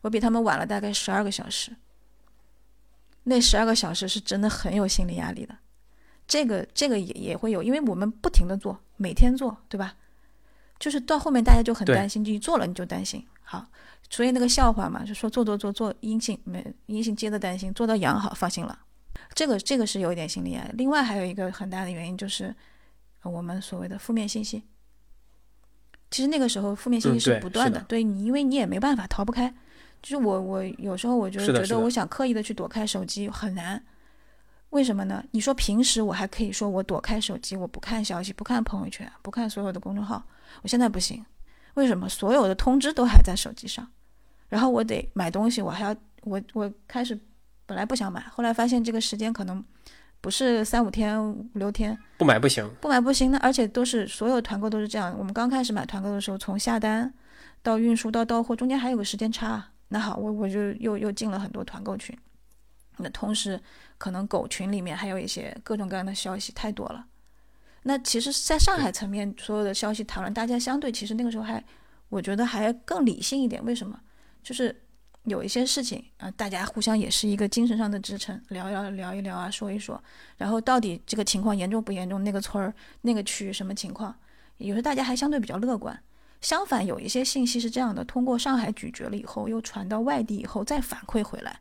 [0.00, 1.70] 我比他们晚了大概十二个小时。
[3.22, 5.56] 那十二个小时是真的很有心理压力的，
[6.26, 9.94] 这个这个也也会有，因为我们不停的做，每天做，对吧？
[10.80, 13.24] 就是到后面大家就很担心，就做了你就担心。
[13.44, 13.64] 好，
[14.10, 18.76] 所以那个笑话嘛，就说做做做做阴性没阴性接着担心，做到阳好放心了。
[19.34, 20.70] 这个这个是有一点心理压力。
[20.74, 22.52] 另外还有一个很大的原因就是。
[23.30, 24.62] 我们所谓的负面信息，
[26.10, 29.52] 其实那个时候负面信息是不断的，对你，因为你也没办法逃不开。
[30.02, 33.80] 就是我，我有时候我就觉得，我想刻意的去躲开手机很难。
[34.70, 35.24] 为什么呢？
[35.30, 40.20] 你说平时我还可以说我躲开手机，我不看消息，不看朋友圈，不看所有的公众号。
[40.62, 41.24] 我现在不行，
[41.74, 42.08] 为什么？
[42.08, 43.86] 所有的通知都还在手机上，
[44.48, 47.16] 然后我得买东西，我还要我我开始
[47.64, 49.64] 本来不想买，后来发现这个时间可能。
[50.22, 53.30] 不是三五天五六天不买不行，不买不行。
[53.30, 55.14] 那而且都是所有团购都是这样。
[55.18, 57.12] 我们刚开始买团购的时候，从下单
[57.62, 59.62] 到运输到到货，中间还有个时间差。
[59.88, 62.16] 那好，我我就又又进了很多团购群。
[62.98, 63.60] 那同时，
[63.98, 67.04] 可能狗群里面还有一些各种各样的消息太多了。
[67.82, 71.62] 那其实，在上海层面，所有的消息讨论，大家相对其实那个时候还，
[72.10, 73.64] 我觉得还更理性一点。
[73.64, 73.98] 为什么？
[74.42, 74.81] 就是
[75.24, 80.02] 有一些事情啊，大家互相也是一个精神上的支撑，聊一聊聊一聊啊，说一说，
[80.36, 84.14] 然后到底这个情况严重不严重，那个村儿、那个区什么情况，
[84.58, 85.96] 有时候大家还相对比较乐观。
[86.40, 91.60] 相反，有一些信息是这样的：通过上海咀嚼了以后，又传到外地以后，再反馈回来，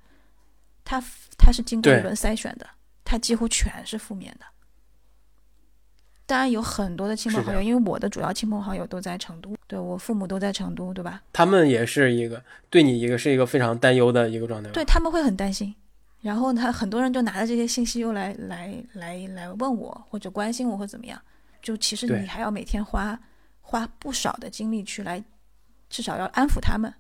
[0.83, 0.99] 它
[1.37, 2.67] 它是经过一轮筛选的，
[3.05, 4.45] 它几乎全是负面的。
[6.31, 11.21] 当然有很多的亲朋好友，因为我的主要亲朋好友都在成都，对我父母都在成都，对吧？
[11.33, 14.69] 他们也是一个对你一个是一个非常担忧的一个状态。
[14.69, 15.75] 对他们会很担心，
[16.21, 21.21] 然后他很多人就拿着这些信息又来来来来问我，或者关心我或怎么样。
[21.61, 23.19] 就其实你还要每天花
[23.59, 25.21] 花不少的精力去来，
[25.89, 26.93] 至少要安抚他们，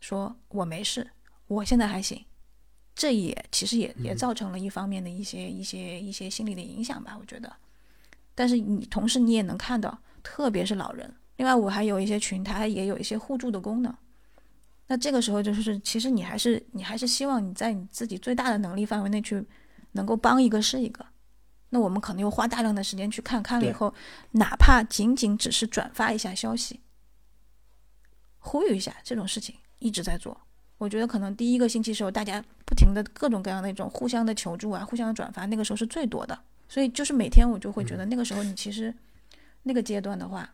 [0.00, 1.04] 说我没事，
[1.48, 2.24] 我现在还行。
[2.94, 7.52] 这也其实也也造成了一方面的一些一些一些心理的影响吧，我觉得。
[8.40, 11.14] 但是你同时你也能看到，特别是老人。
[11.36, 13.94] 另外，我还有一些群，它也有一些互助的功能。
[14.86, 19.46] 那这个时候就是，其实你还是你还是希望你在你自己最大的能力范围内去
[19.92, 21.04] 能够帮一个是一个。
[21.68, 23.92] 那我们可能又花大量的时间去看看了以后，
[24.30, 26.80] 哪怕仅仅只是转发一下消息，
[28.38, 30.40] 呼吁一下这种事情一直在做。
[30.78, 36.38] 我觉得可能第一个星期时候，大家不停的各种各样的那种互相的求助啊，互相的转发，那个时候是最多的。
[36.70, 38.94] 所以就是每天我就会觉得那个时候你其实
[39.64, 40.48] 那个阶段的话，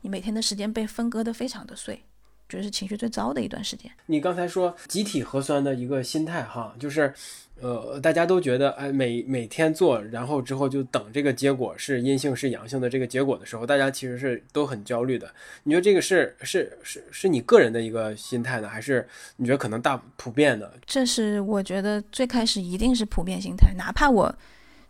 [0.00, 2.02] 你每天的时间被分割的非常的碎，
[2.48, 3.92] 觉得是情绪最糟的一段时间。
[4.06, 7.12] 你刚才说集体核酸的一个心态哈，就是
[7.60, 15.30] 呃大家都觉得哎每每天做，然后之后就等这个结果是阴性是阳性的这个结果的时候，大家其实是都很焦虑的。
[15.64, 20.72] 你觉得这个是是是是你个人的一个心态呢，还是你觉得可能大普遍的？
[20.86, 24.34] 这是我觉得最开始一定是普遍心态，哪怕我。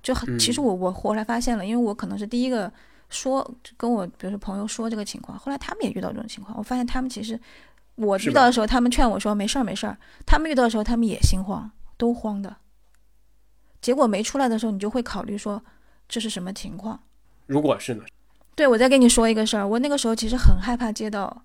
[0.06, 2.72] 就很其实我我后来发现了，因为我可能是第一个
[3.08, 3.44] 说
[3.76, 7.36] 跟我比如说朋友说这个情况，后来他们也遇到这种情况，我发现他们其实
[7.96, 12.56] 我遇到的时候，他们劝我说没事儿没事儿，他们遇到的时候他们也心慌，都慌的。
[13.80, 15.60] 结果没出来的时候，你就会考虑说
[16.08, 17.02] 这是什么情况？
[17.46, 18.04] 如果是呢？
[18.54, 21.42] 对，我再跟你说一个事儿，我那个时候其实很害怕接到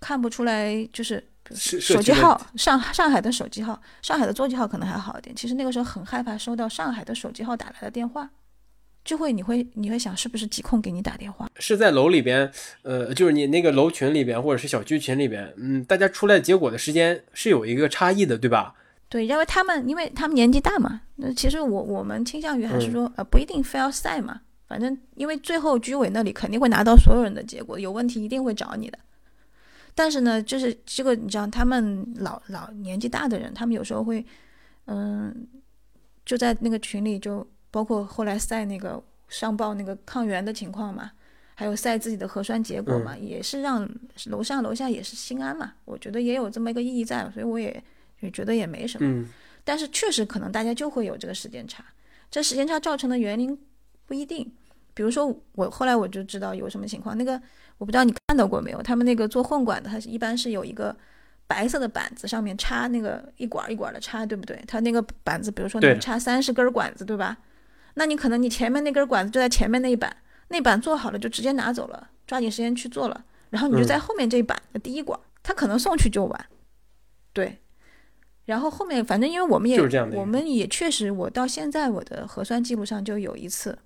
[0.00, 1.28] 看不出来就是。
[1.54, 5.34] 手机号上上海的手机号，上海的座机号可能还好一点。
[5.34, 8.30] 其实那个时候很害怕收到上海的手机号打来的电话，
[9.04, 11.48] 就会你会你会想是不是疾控给你打电话？
[11.58, 12.50] 是在楼里边，
[12.82, 18.74] 呃，就是你那个楼群里边或者是小区群里边，嗯，大家出来结果的时间是有一个差异的，对吧？
[19.08, 28.98] 对，因为他们因为他们年纪大嘛，那其实我我们倾向于还是说呃不一定非要晒嘛，反正因为最后居委那里肯定会拿到所有人的结果，有问题一定会找你的。
[29.94, 34.24] 但是呢，就是这个，你知道，他们老老年纪大的人，他们有时候会，
[34.86, 35.46] 嗯，
[36.24, 41.12] 就在那个群里，就包括后来晒那个上报那个抗原的情况嘛，
[41.54, 43.88] 还有晒自己的核酸结果嘛，也是让
[44.26, 45.74] 楼上楼下也是心安嘛。
[45.84, 47.82] 我觉得也有这么一个意义在，所以我也
[48.20, 49.26] 也觉得也没什么。
[49.64, 51.84] 但是确实可能大家就会有这个时间差，
[52.30, 53.56] 这时间差造成的原因
[54.06, 54.50] 不一定。
[54.94, 57.40] 比如说我后来我就知道有什么情况，那个。
[57.78, 58.80] 我不知道你看到过没有？
[58.80, 60.94] 他们那个做混管的，它是一般是有一个
[61.48, 64.62] 白色的板子，上面插那个一管一管的插，对不对？
[64.68, 67.38] 它那个板子，比如说能插三十根管子，对吧？
[67.94, 76.46] 那你可能你前面那根管子就在前面那一板，那板做好了就直接拿走了，抓紧时间去做了，然后你就在后面这一板的第一管，它可能送去就晚，
[77.32, 77.58] 对。
[78.44, 79.80] 然后后面反正因为我们也
[80.12, 83.76] 我们也确实，我到现在我的核酸记录上就有一次。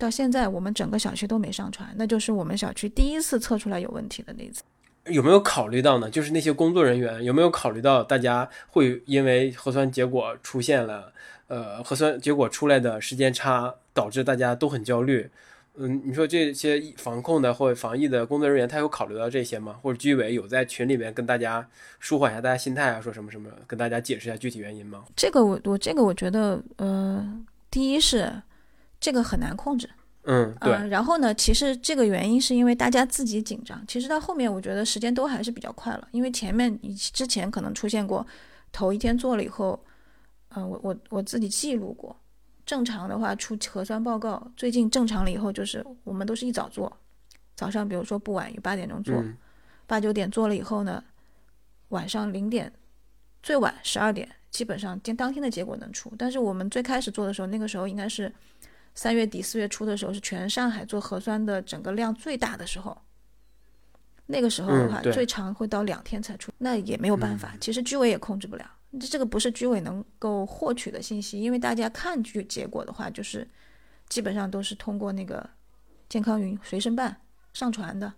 [0.00, 4.62] 到现在，我们整个小区都没上传，那就是我们小区第一次测出来有问题的那次。
[5.06, 6.10] 有没有考虑到呢？
[6.10, 11.12] 就是那些工作人员有没有考虑到大家会因为核酸结果出现了，
[11.48, 15.28] 呃，核酸结果出来的时间差，导致大家都很焦虑。
[15.76, 19.76] 嗯，你说这些防控的或者防疫的工作人员，他有考虑到这些吗？
[19.82, 21.66] 或者居委有在群里面跟大家
[21.98, 25.04] 舒缓一下大家心态啊，说什么什么，跟大家解释一下具体原因吗？
[25.16, 28.30] 这个我我这个我觉得，呃，第一是。
[29.00, 29.88] 这个很难控制，
[30.24, 30.88] 嗯，对。
[30.88, 33.82] 然后呢，其实这个原因是因为大家自己紧张。
[33.86, 38.24] 其实到后面，我觉得时间都还是比较快了，因为前面你之前可能出现过，
[38.70, 39.82] 头一天做了以后，
[40.50, 42.14] 嗯，我我我自己记录过，
[42.66, 46.94] 正常的话出核酸报告，最近正常了以后，就是我们都是一早做，
[47.56, 49.24] 早上比如说不晚于八点钟做，
[49.86, 51.02] 八九点做了以后呢，
[51.88, 52.70] 晚上零点，
[53.42, 56.12] 最晚十二点，基本上当当天的结果能出。
[56.18, 58.30] 但是我们最开始做的时候，那个时候应该是。
[58.94, 62.96] 三月底四月初的时候是全上海做核酸的整个量最大的时候，
[64.26, 67.54] 那个时候的话，最长会到两天才出，那也没有办法。
[67.60, 73.48] 其实居委也控制不了，这这个不是居委能够获取的信息，因为大家看据结果的话，就是
[74.08, 75.48] 基本上都是通过那个
[76.08, 77.16] 健康云随身办
[77.52, 78.12] 上传的，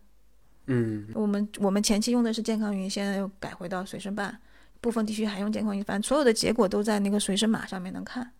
[0.67, 4.39] 嗯我们我们前期用的是健康云，现在又改回到随身办，
[4.81, 8.33] 部分地区还用健康云，反正所有的结果都在那个随身码上面能看。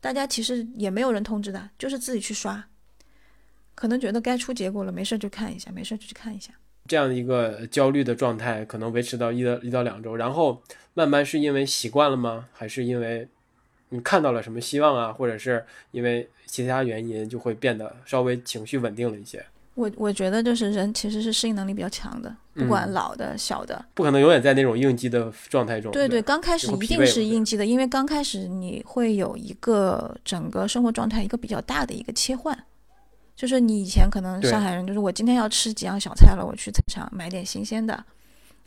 [0.00, 2.68] 大家其实也没有人通知的，就是自己去刷，
[3.74, 6.52] 可能觉得该出结果了，没事就看一下，没事就去看一下。
[6.86, 10.62] 这样的一个焦虑的状态可能维持到一到一到两周，然后
[10.94, 12.48] 慢慢是因为习惯了吗？
[12.52, 13.28] 还是因为
[13.90, 19.44] 你看到了什么希望啊，或者是因为其他原因就会变得稍微情绪稳定了一些？
[19.74, 25.90] 我我觉得就是人其实是适应能力比较强的，不管嗯老的小的，不可能永远在那种应激的状态中。
[25.92, 32.56] 对对，对，刚开始一定是应激的，因为刚开始你会有一个整个生活状态一个比较大的一个切换，
[33.34, 38.04] 就是你以前可能上海人就是我今天要吃几样小菜了，我去菜场买点新鲜的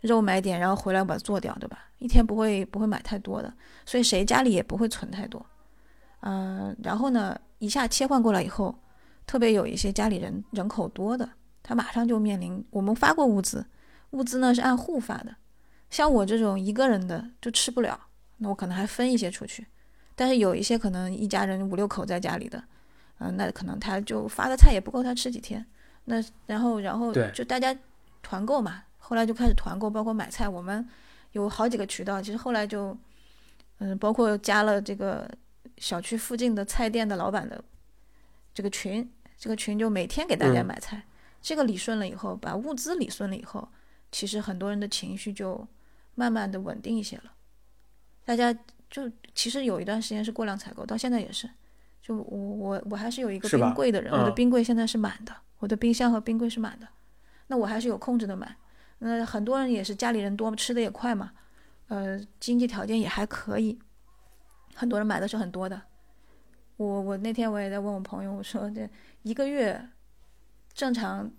[0.01, 1.79] 肉买点，然后回来我把它做掉，对吧？
[1.99, 3.53] 一天不会不会买太多的，
[3.85, 5.45] 所以谁家里也不会存太多，
[6.21, 8.75] 嗯、然后呢，一下切换过来以后，
[9.25, 11.29] 特别有一些家里人人口多的，
[11.61, 13.65] 他马上就面临我们发过物资，
[14.11, 15.35] 物资呢是按户发的。
[15.89, 17.99] 像我这种一个人的就吃不了，
[18.37, 19.65] 那我可能还分一些出去。
[20.15, 22.63] 但是有一些可能一家人五六口在家里的，
[23.19, 25.65] 嗯、那可能他就发的菜也不够他吃几天。
[26.05, 27.75] 那然后然后就大家
[28.21, 30.87] 团购嘛，后来就开始团购，包括买菜，我们
[31.31, 32.21] 有好几个渠道。
[32.21, 32.95] 其实后来就，
[33.79, 35.29] 嗯，包括加了这个
[35.77, 37.63] 小区附近的菜店的老板的
[38.53, 41.03] 这个群，这个群就每天给大家嗯买菜。
[41.41, 43.67] 这个理顺了以后，把物资理顺了以后，
[44.11, 45.67] 其实很多人的情绪就
[46.15, 47.33] 慢慢的稳定一些了。
[48.23, 48.53] 大家
[48.89, 51.49] 就其实有一段时间是过量采购，到现在也是。
[52.01, 56.87] 就我我我还是有一个冰柜的人，我的嗯冰柜现在是满的，我的冰箱和冰柜是满的。
[57.47, 58.55] 那我还是有控制的买。
[58.99, 61.31] 那很多人也是家里人多，吃的也快嘛，
[61.87, 63.77] 呃，经济条件也还可以，
[64.73, 65.81] 很多人买的是很多的。
[66.77, 68.89] 我我那天我也在问我朋友，我说这
[69.21, 69.89] 一个月
[70.73, 71.31] 正常，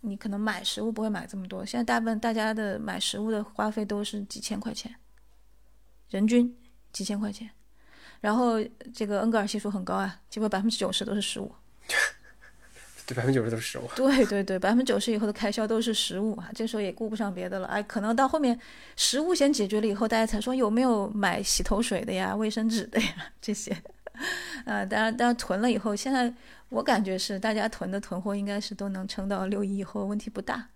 [0.00, 4.94] 你可能买食物不会买这么多，现在大部分大家的买食物的花费都是几千块钱，
[6.08, 6.56] 人均
[6.92, 7.50] 几千块钱，
[8.20, 8.54] 然后
[8.94, 11.52] 这个恩格尔系数很高啊，基本百分之九十都是食物。
[13.06, 13.90] 对，百分之九十都是食物。
[13.96, 17.66] 对对对，百分之九十以后的开销都是食物啊，这时候也顾不上别的了。
[17.66, 18.58] 哎，可能到后面
[18.96, 23.76] 食物先解决了以后，大家才说有没有买洗头水的呀、卫生纸的呀这些。
[24.64, 26.32] 啊， 当然，当然囤了以后，现在
[26.68, 30.68] 我感觉是大家囤的囤货应该是都能撑到六一以后，问题不大。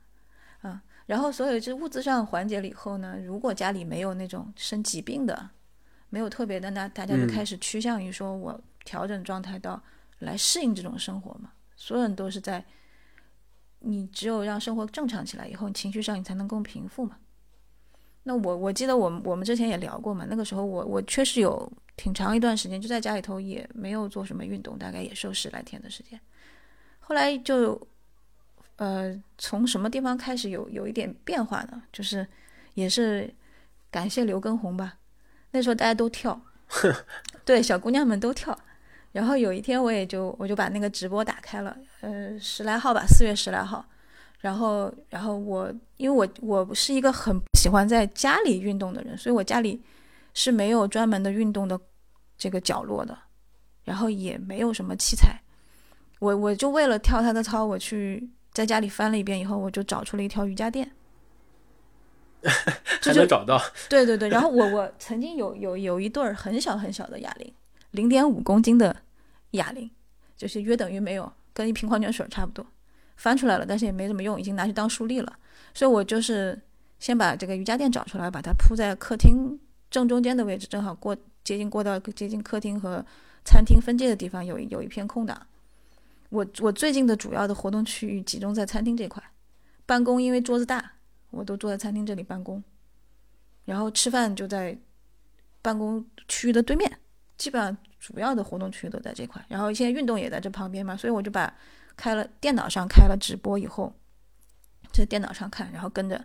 [0.62, 5.50] 啊，然后所有这物资上缓解了以后呢，如果家里没有那种生疾病的，
[6.08, 9.82] 没有特别的，那大家就嗯开始趋向于说我调整状态到
[10.20, 11.50] 来适应这种生活嘛。
[11.76, 12.64] 所有人都是在，
[13.80, 17.18] 你只有让生活正常起来以后，你情绪上你才能更平复嘛。
[18.22, 26.18] 那我我记得我们我们之前也聊过嘛，那个时候我我确实有挺长一段时间就在家里头也没有做什么运动，大概也瘦十来天的时间。
[27.00, 27.80] 后来就，
[28.76, 31.82] 呃，从什么地方开始有有一点变化呢？
[31.92, 32.26] 就是
[32.74, 33.32] 也是
[33.90, 34.98] 感谢刘畊宏吧，
[35.50, 36.40] 那时候大家都跳，
[37.44, 38.58] 对，小姑娘们都跳。
[39.12, 43.84] 然后有一天我也就我就把那个直播打开了，呃，十来号吧，四月十来号。
[44.40, 49.80] 然后，然后我因为我我是一个很喜欢在家里运动的人，所以我家里
[50.34, 51.80] 是没有专门的运动的
[52.36, 53.16] 这个角落的，
[53.84, 55.40] 然后也没有什么器材。
[56.18, 60.90] 我我就为了跳他的操，我去在家里翻了一遍以后，我就找出了一条瑜伽垫。
[63.02, 63.58] 还能找到。
[63.88, 67.50] 对对对，然后我我曾经有有有一对儿很小很小的哑铃，
[67.92, 68.94] 零点五公斤的
[69.52, 69.90] 哑铃，
[70.36, 72.66] 就是约等于没有，跟一瓶矿泉水差不多，
[73.16, 75.32] 翻出来了，但是也没怎么用，已经拿去当竖立了。
[75.72, 76.60] 所以我就是
[76.98, 79.58] 先把这个瑜伽垫找出来，把它铺在客厅
[79.94, 83.04] 正中间的位置，正好过接近过道接近客厅和
[83.44, 85.46] 餐厅分界的地方有一有一片空档。
[86.30, 89.22] 我我最近的主要的活动区域集中在餐厅这块，
[89.86, 90.90] 办公因为桌子大，
[91.30, 92.60] 我都坐在餐厅这里办公。
[93.64, 94.76] 然后吃饭就在
[95.62, 96.90] 办公区域的对面，
[97.38, 99.40] 基本上主要的活动区域都在这块。
[99.48, 101.54] 然后现在运动也在这旁边嘛，所以我就把
[101.96, 103.94] 开了电脑上开了直播以后，
[104.92, 106.24] 在电脑上看，然后跟着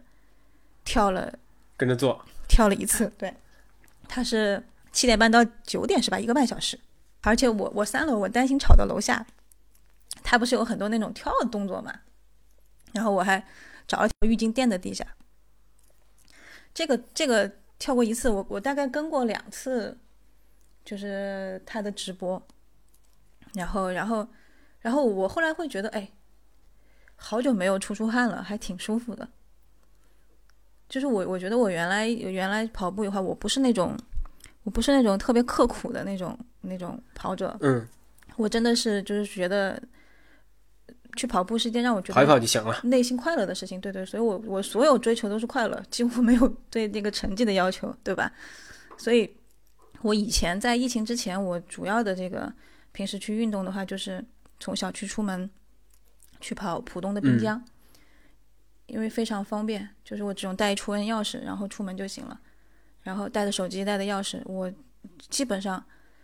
[0.84, 1.38] 跳了
[1.78, 3.13] 跟着做，跳了一次。
[3.15, 3.32] 对，
[4.10, 6.20] 它是七点半到九点是吧？
[6.20, 6.78] 一个半小时。
[7.22, 9.26] 而且我我三楼，我担心吵到楼下，
[10.24, 11.93] 它不是有很多那种跳的动作嘛？
[12.93, 13.45] 然后我还
[13.88, 15.05] 找了条浴巾垫在地下。
[16.74, 19.97] 这个这个跳过一次，我我大概跟过两次，
[20.86, 22.41] 就是他的直播，
[23.53, 24.28] 然后然后
[24.80, 26.10] 然后我后来会觉得，哎，
[27.16, 29.30] 好久没有出出汗了，还挺舒服的。
[30.90, 33.96] 就是我我觉得我原来原来跑步的话，我不是那种
[34.64, 37.88] 我不是那种特别刻苦的那种那种跑者，嗯，
[38.36, 39.82] 我真的是就是觉得
[41.16, 42.80] 去跑步是一件让我觉跑一得跑就行了。
[42.84, 48.32] 内心快乐的事情，对对，所以我我所有追求都是快乐，几乎没有对那个成绩的要求，对吧？
[48.98, 49.30] 所以，
[50.02, 52.52] 我以前在疫情之前，我主要的这个
[52.92, 54.24] 平时去运动的话，就是
[54.60, 55.50] 从小区出门
[56.42, 57.62] 去跑浦东的滨江，
[58.90, 62.40] 因为非常方便，就是我只用带一出门钥匙，然后出门就行了，
[63.02, 64.72] 然后带着手机，带着钥匙，我
[65.30, 65.84] 基本上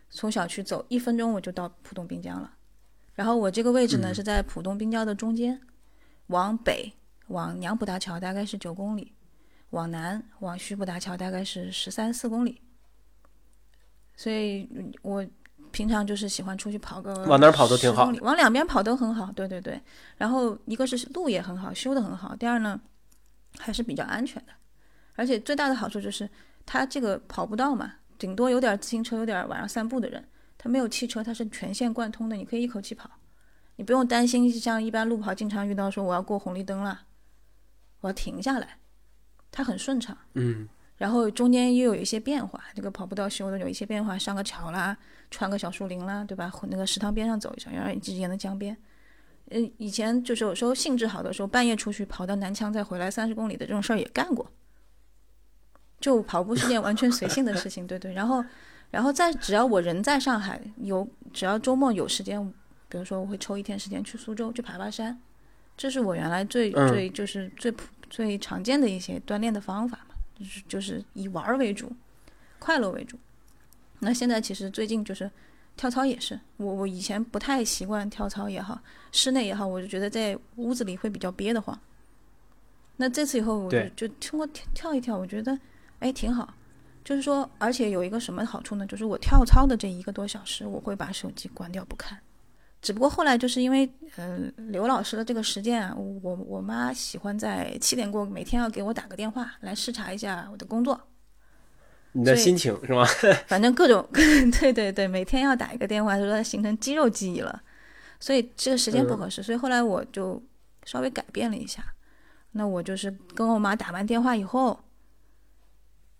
[0.09, 2.53] 从小区走一分钟我就到浦东滨江了。
[3.13, 5.61] 然后我这个位置呢、嗯是在浦东滨江的中间，
[6.28, 6.91] 往北
[7.28, 9.13] 往杨浦大桥大概是九公里，
[9.70, 12.61] 往南往徐浦大桥大概是十三四公里。
[14.18, 15.26] 所以嗯我
[15.76, 19.78] 平常就是喜欢出去跑个往哪儿跑都挺好10公里往两边跑都很好，对对对。
[20.15, 22.80] 然后一个是路也很好，修得很好；第二呢，
[23.57, 24.53] 还是比较安全的。
[25.15, 26.30] 而且最大的好处就是
[26.65, 30.26] 它这个跑不到嘛，顶多有点自行车，有点晚上散步的人，
[30.57, 33.09] 它没有汽车，它是全线贯通的，你可以一口气跑，
[33.76, 37.01] 你不用担心像一般路跑经常遇到说我要过红绿灯了，
[37.99, 38.78] 我要停下来，
[39.51, 40.17] 它很顺畅。
[40.36, 44.97] 嗯，然后中间又有一些变化，这个跑步道修的有一些变化，上个桥啦，
[45.29, 46.49] 穿个小树林啦，对吧？
[46.49, 48.75] 或那个食堂边上走一走，然后一直沿着江边。
[49.51, 54.49] 嗯，以前就是有时候兴致好的时候，半夜出去跑到南墙再回来三十公里的这种事儿也干过。
[55.99, 58.13] 就跑步是件完全随性的事情，对对。
[58.13, 58.43] 然后，
[58.91, 62.41] 然后在只要我人在上海，有只要周末有时间，
[62.89, 65.19] 比如说我会抽一天时间去苏州去爬爬山，
[65.75, 70.14] 这是我原来最、嗯最就是最普最常见的一些锻炼的方法嘛。
[70.38, 71.91] 就是就是以玩儿为主，
[72.59, 73.17] 快乐为主。
[73.99, 75.29] 那现在其实最近就是
[75.77, 78.79] 跳操也是，我我以前不太习惯跳操也好，
[79.11, 81.79] 室内也好，我就觉得在屋子里会比较憋得慌。
[82.97, 85.57] 那这次以后我就就通过跳跳一跳，我觉得
[85.99, 86.53] 哎挺好。
[87.03, 88.88] 就是说，而且有一个什么好处呢？
[88.88, 92.17] 就是我跳操的这一个多小时，我会把手机关掉不看。
[92.86, 101.01] 只不过后来就是因为，呃，刘老师的这个实践啊，我我妈喜欢在七点过每天要给我打个电话来视察一下我的工作，
[102.11, 103.03] 你的心情是吗？
[103.49, 107.59] 反正各种， 对对对，每天要打一个电话，就说形成肌肉记忆了，
[108.19, 110.39] 所以这个时间不合适，所以后来我就
[110.83, 111.83] 稍微改变了一下，
[112.51, 114.79] 那我就是跟我妈打完电话以后，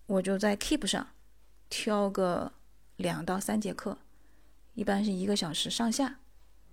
[0.06, 1.06] 我就在 Keep 上
[1.70, 2.50] 挑个
[2.96, 3.96] 两到三节课，
[4.74, 6.18] 一般是一个小时上下，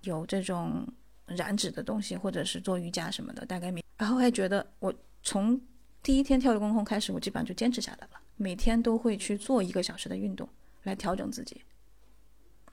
[0.04, 0.86] 有这种
[1.26, 4.92] 燃脂的东西，或者是做瑜伽什么的，大概每，然后还觉得我
[5.22, 5.60] 从
[6.02, 10.48] 第一天跳的公空开始，我基本上就坚持下来了，每天都会去做一个小时的运动
[10.82, 11.62] 来调整自己，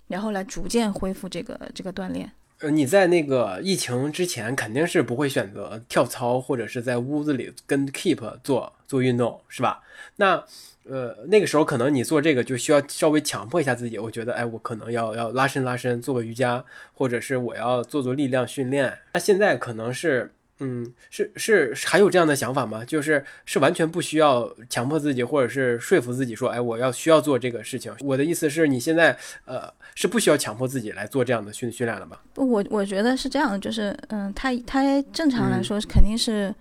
[0.07, 2.31] 然后来逐渐恢复这个这个锻炼。
[2.59, 9.81] 呃，你在那个疫情之前肯定是不会选择跳操或者是在屋子里跟 Keep 做做运动，是吧？
[10.17, 10.45] 那
[10.89, 16.63] 呃那个时候可能你做这个就需要稍微强迫一下自己，我觉得哎，我可能要要拉伸拉伸，做个瑜伽，
[16.93, 18.97] 或者是我要做做力量训练。
[19.13, 20.33] 那现在可能是。
[20.63, 22.85] 嗯，是是还有这样的想法吗？
[22.85, 27.91] 就是是完全不需要强迫自己，或者是说服自己说，哎，我要需要做这个事情。
[28.01, 32.21] 我的意思是你现在呃是不需要强迫自己来做这样的训训练了吧？
[32.35, 36.53] 不，我我觉得是这样的，就是嗯，他他正常来嗯说肯定是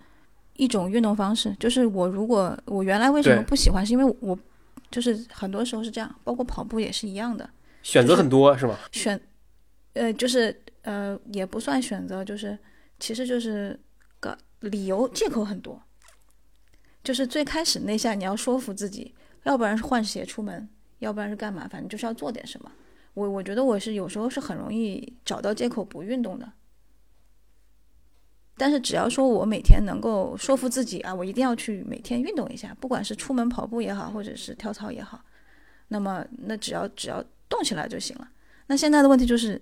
[0.61, 1.57] 一种运动方式。
[1.59, 4.39] 就是我如果我原来为什么不喜欢，是因为我
[4.91, 7.49] 就是很多时候是这样，包括跑步也是一样的，
[7.83, 8.79] 选择很多是吗？
[8.93, 9.21] 选
[9.95, 12.59] 呃就是呃也不算选择，就是
[12.99, 13.79] 其实就是
[14.21, 15.81] 个理由借口很多。
[17.03, 22.71] 就是最开始那下你要说服自己，要不然是换鞋出门，要不然是干嘛，反正就是要做点什么。
[23.15, 26.53] 我我觉得我是有时候是很容易找到借口不运动的，
[28.61, 35.19] 但是只要说我每天能够说服自己啊，我一定要去每天运动一下，不管是出门跑步也好，或者是跳操也好，
[35.89, 38.29] 那么那只要只要动起来就行了。
[38.67, 39.59] 那现在的问题就是，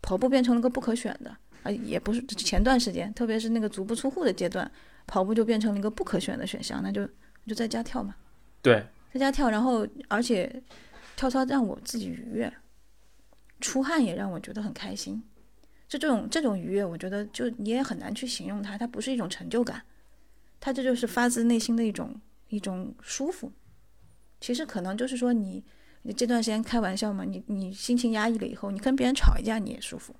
[0.00, 4.70] 跑步变成了个不可选的啊，也不是前段时间，特别是那个足不出户的阶段，
[5.08, 7.04] 跑步就变成了一个不可选的选项，那就
[7.48, 8.14] 就在家跳嘛。
[8.62, 10.62] 对，在家跳，然后而且
[11.16, 12.52] 跳操让我自己愉悦，
[13.60, 15.20] 出汗也让我觉得很开心。
[15.88, 19.82] 就这种这种愉悦，我觉得就你也很难去形容它，它不是一种成就感，
[20.58, 23.52] 它这就是发自内心的一种一种舒服。
[24.40, 25.64] 其实可能就是说你
[26.06, 30.14] 你这段时间开玩笑嘛，你你心情压抑了以后，你跟别人吵一架你也舒服。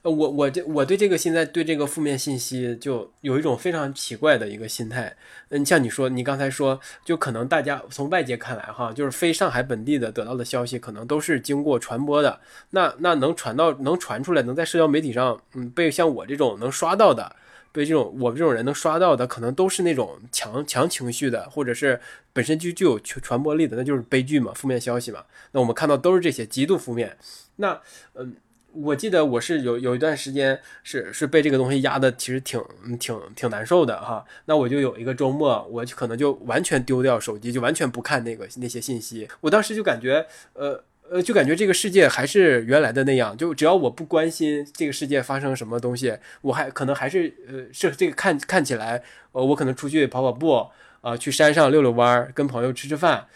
[0.00, 5.14] 呃，我我这我对这个现在对这个负面信息就有一种非常奇怪的一个心态。
[5.50, 12.40] 嗯，像你说，你刚才说，就可能大家从外界看来哈，就是非上海本地的得到的消息，可能都是经过传播的。
[12.70, 17.36] 那那能传到能传出来，能在社交媒体上，嗯，被像我这种能刷到的。
[17.76, 22.00] 被这种我们这种人能刷到的，可能都是那种强强情绪的，或者是
[22.32, 25.24] 本身就具有传传播力的，那就是悲剧嘛，负面消息嘛。
[25.52, 27.18] 那我们看到都是这些极度负面。
[27.56, 27.78] 那
[28.14, 28.34] 嗯，
[28.72, 32.58] 我记得我是有有一段时间是是被这个东西压的，其实挺
[32.98, 34.24] 挺挺难受的哈。
[34.46, 39.28] 那我就有一个周末，我可能就完全丢掉手机，就完全不看那个那些信息。
[39.42, 49.02] 我当时就感觉，呃呃，就感觉这个世界还是原来的那样，就只要我不关心这个世界发生什么东西，我还可能还是呃是这个看看起来，
[49.32, 50.68] 呃我可能出去跑跑步，
[51.00, 53.26] 啊去山上遛遛弯儿，跟朋友吃吃饭。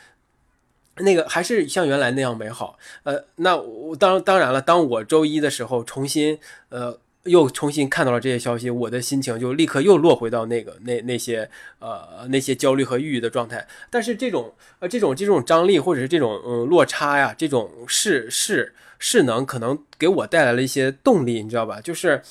[0.96, 11.48] 那个还是像原来那样美好，呃，那我当当然了，当我周一的时候重新，呃，又重新看到了这些消息，我的心情就立刻又落回到那个那那些
[11.78, 13.66] 呃那些焦虑和抑郁的状态。
[13.90, 21.80] 但是这种呃这种这种张力或者是这种嗯落差呀，这种势势势能可能给我带来了一些动力，你知道吧？
[21.80, 22.22] 就是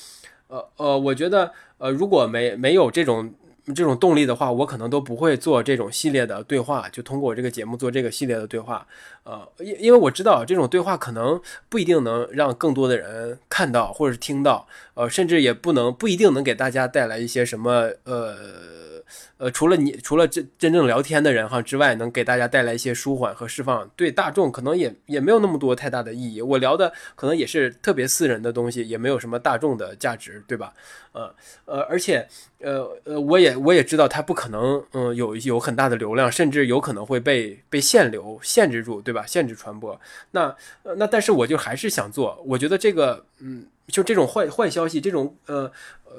[0.48, 3.34] 呃呃，我觉得呃如果没没有这种。
[3.74, 8.86] 这种动力的话，我可能都不会做这种系列的对话，就通过我这个节目做这个系列的对话。
[9.24, 18.89] 呃，因因为我知道这种对话可能不一定能让更多的人看到或者是听到，呃，甚至也不能不一定能给大家带来一些什么呃。
[19.38, 26.42] 呃，除了你，除了真真正聊天的人哈之外，能给大家带来一些舒缓和释放，对大众可能也也没有那么多太大的意义。
[26.42, 30.72] 我聊的可能也是特别私人的东西，也没有什么大众的价值，对吧？
[31.12, 31.34] 呃
[31.64, 32.26] 呃，而且
[32.60, 39.26] 呃呃，我也我也知道它不可能嗯有有很大的流量，甚至有可能会被被限流限制住，对吧？
[39.26, 40.00] 限制传播。
[40.30, 40.54] 那
[40.96, 43.66] 那但是我就还是想做，我觉得这个嗯。
[43.90, 45.68] 就这种坏坏消息，这种呃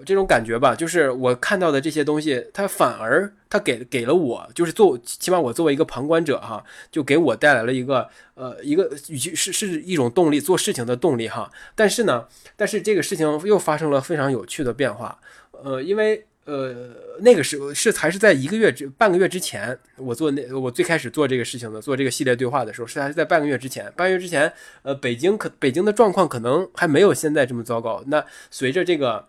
[0.05, 11.51] 这种感觉吧，就是我看到的这些东西，它反而它给给了我，就是做起码我作为一个旁观者哈，就给我带来了一个呃一个与其是是一种动力，做事情的动力哈。
[11.75, 12.25] 但是呢，
[12.55, 15.19] 但是这个事情又发生了非常有趣的变化，
[15.51, 16.25] 呃，因为。
[16.43, 16.89] 呃，
[17.19, 23.85] 那个时候是还是在一个月之半个月之前，我做那我最开始做这个事情的，做这个系列对话的时候，是还是在半个月之前。
[23.95, 28.03] 半个月之前，呃，北京可北京的状况可能还没有现在这么糟糕。
[28.07, 29.23] 那随着这个，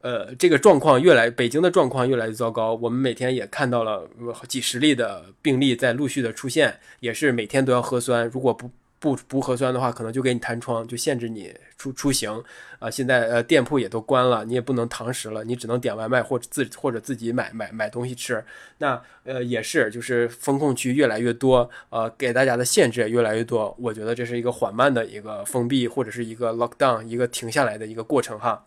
[0.00, 4.08] 呃，这个状况越来，北京的状况越来越糟糕，我们每天也看到了
[4.48, 8.70] 几十例的病例在陆续的出现，也是每天都要核酸，如果不。
[9.02, 12.30] 不不核酸的话，可能就给你弹窗，就限制你出出行
[12.78, 12.90] 啊。
[12.90, 18.44] 现在呃店铺也都关了，你也不能堂食了，你只能点外卖或者自或者自己买买买东西吃。
[18.76, 23.74] 那呃也是，就是风控区越来越多，呃给大家的限制也越来越多。
[23.80, 28.62] 我觉得这是一个缓慢的一个封闭或者是一个 lockdown 一个停下来的一个过程哈。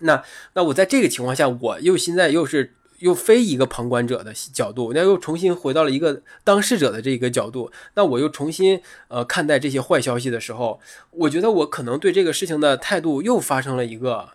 [0.00, 0.22] 那
[0.54, 2.74] 那我在这个情况下，我又现在又是。
[3.00, 8.78] 又非一个旁观者的角度，那又重新回到了一个当事者的这个角度，那我又重新
[9.08, 10.78] 呃看待这些坏消息的时候，
[11.12, 14.28] 我觉得我可能对这个事情的态度又发生了一个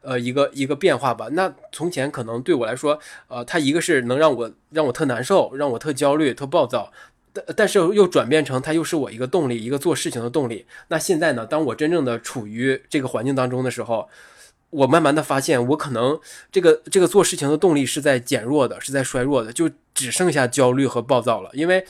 [0.00, 1.26] 呃一个一个变化吧。
[1.32, 6.92] 那从前可能对我来说，呃，它一个是能让我让我特难受，让我特焦虑、特暴躁，
[7.32, 10.66] 但但是又转变成它又是我一个动力，一个做事情的动力。
[10.86, 14.08] 那现在呢，当我真正的处于这个环境当中的时候。
[14.74, 16.18] 我慢慢的发现，我可能
[16.50, 21.50] 这个这个做事情的动力是在减弱的，是在衰弱的，就只剩下焦虑和暴躁了。
[21.52, 21.84] 因为，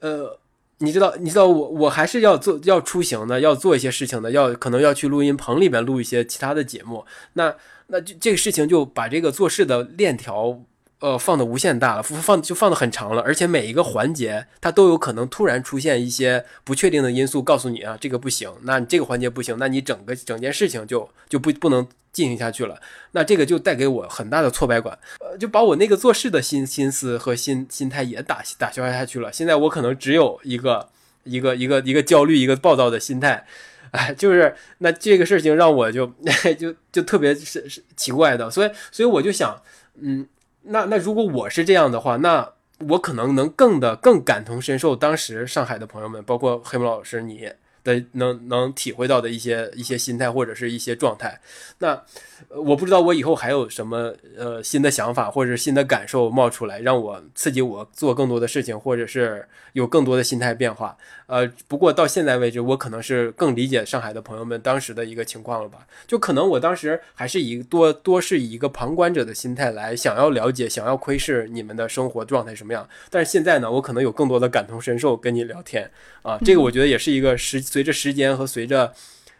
[0.00, 0.38] 呃，
[0.78, 7.04] 你知道，你知道，我我还是要做要出行的，要做一些事情的，要可能要去录音棚里面录一些其他的节目。
[7.34, 7.54] 那
[7.88, 10.60] 那这这个事情就把这个做事的链条。
[11.00, 22.80] 呃，放的无限大了，放就放的很长了，而且每一个环节它都有可能突然出现一些不确定的因素，告诉你啊，这个不行，那你这个环节不行，那你整个整件事情就就不不能进行下去了。
[23.12, 29.30] 那这个就带给我很大的挫败感，呃，就把我那个做事的心心思和心心态也打打消下去了。
[29.30, 30.88] 现在我可能只有一个
[31.24, 33.44] 一个一个一个焦虑、一个暴躁的心态，
[33.90, 36.06] 哎，就是那这个事情让我就
[36.58, 39.60] 就就特别是是奇怪的，所以所以我就想，
[40.00, 40.26] 嗯。
[40.66, 42.50] 那那如果我是这样的话，那
[42.88, 47.52] 我可能能更的更感同身受当时上海的朋友们，包括黑木老师你
[47.84, 51.40] 的能能体会到的一些一些心态或者是一些状态。
[51.78, 52.02] 那
[52.48, 60.96] 我不知道我以后还有什么呃新的想法或者新的感受冒出来，让我刺激我做更多的事情，或者是有更多的心态变化。
[61.26, 65.86] 呃，不过到现在为止，我可能是更理解上海的朋友们当时的一个情况了吧？
[66.06, 72.86] 就可能我当时还是以多多是以一个旁观者的心态来想要了解、想要窥视你们的生活状态什么样。
[73.08, 75.90] 但是现在呢，我可能有更多的感同身受跟你聊天
[76.22, 78.94] 啊，这个我觉得也是一个时随着时间和随着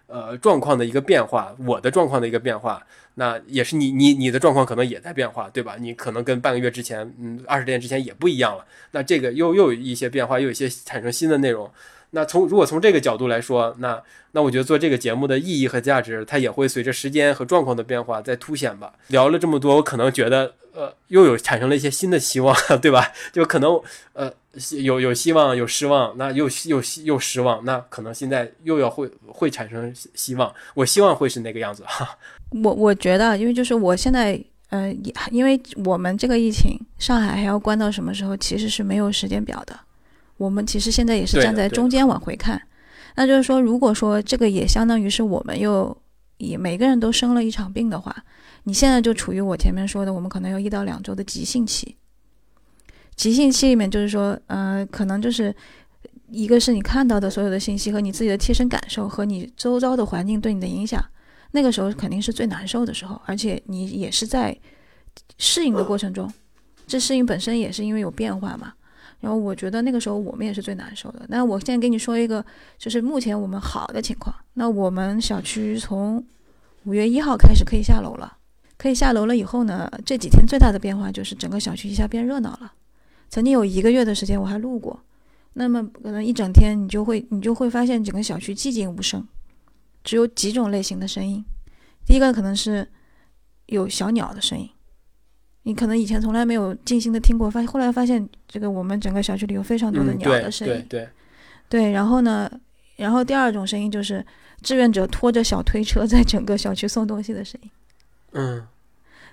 [0.08, 2.84] 呃状况的一个变化，我的状况的一个变化。
[3.14, 5.76] 那也是你你你的状况可能也在变化，对吧？
[5.78, 8.66] 你可能跟半个月之前，嗯，二十天之前也不一样了。
[8.90, 11.70] 那这个又又有一些变化，又有一些产生新的内容。
[12.14, 14.00] 那从如果从这个角度来说，那
[14.30, 18.92] 那我觉得做这个节目的意义和价值，它也会随着时间和状况的变化在凸显吧。
[19.08, 23.12] 聊了这么多，我可能觉得呃又有产生了一些新的希望，对吧？
[23.32, 23.80] 就可能
[24.12, 24.32] 呃
[24.82, 30.54] 有有希望有失望，那又又又失望，那可能现在又要会会产生希望。
[30.74, 32.16] 我希望会是那个样子哈。
[32.62, 34.40] 我我觉得，因为就是我现在
[34.70, 34.94] 呃，
[35.30, 39.78] 因为我们这个疫情，上海还要关到什么时候，其实是没有时间表的。
[40.36, 42.60] 我们其实现在也是站在中间往回看，
[43.16, 45.96] 那就是说，如果说这个也相当于是我们又
[46.38, 48.14] 也每个人都生了一场病的话，
[48.64, 51.96] 你现在就处于我前面说的，我们可能有一到两周的急性期。
[53.14, 55.54] 急性期里面就是说，呃，可能就是
[56.30, 61.00] 一个是你看到的所有的信息和你自己的切身感受和你周遭的环境对你的影响，
[61.52, 64.58] 那个时候肯定是最难受的时候，而且你也是在
[65.38, 66.28] 适应的过程中，
[66.88, 68.72] 这适应本身也是因为有变化嘛。
[69.24, 71.24] 然后我觉得那个时候我们也是最难受的。
[71.30, 72.44] 那我现在给你说一个，
[72.76, 74.36] 就是目前我们好的情况。
[74.52, 76.22] 那我们小区从
[76.84, 78.36] 五月一号开始可以下楼了，
[78.76, 82.74] 可以下楼了以后呢，这几天最大的变化就是整个小区一下变热闹了。
[83.30, 85.02] 曾经有一个月的时间我还路过，
[85.54, 89.26] 那么可能一整天你就会你就会发现整个小区寂静无声，
[90.04, 91.42] 只有几种类型的声音。
[92.04, 92.86] 第一个可能是
[93.68, 94.68] 有小鸟的声音。
[95.64, 101.08] 你可能以前从来没有静心的听过，发后来发现这个我们整个小区里有非常多的鸟的声音，对对
[101.68, 101.90] 对。
[101.90, 102.50] 然后呢，
[102.96, 104.24] 然后第二种声音就是
[104.60, 107.70] 志愿者拖着小推车在整个小区送东西的声音，
[108.32, 108.66] 嗯。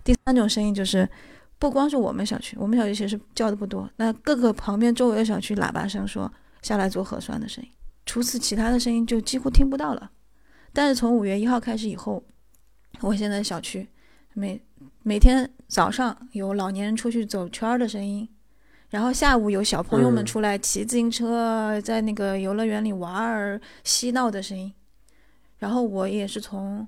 [0.05, 1.07] 第三种声音就是
[1.59, 7.69] 不光是我们小区，我们小区其实叫的不多，那各个旁边周围的小区喇叭声说下来做核酸的声音，
[8.05, 10.09] 除此其他的声音就几乎听不到了。
[10.71, 12.23] 但是从五月一号开始以后，
[13.01, 13.86] 我现在小区
[14.34, 14.61] 每。
[15.03, 18.29] 每天早上有老年人出去走圈的声音，
[18.89, 24.71] 然后下午有小朋友们出来骑自行车，在那个游乐园里玩儿嬉闹的声音。
[25.57, 26.87] 然后我也是从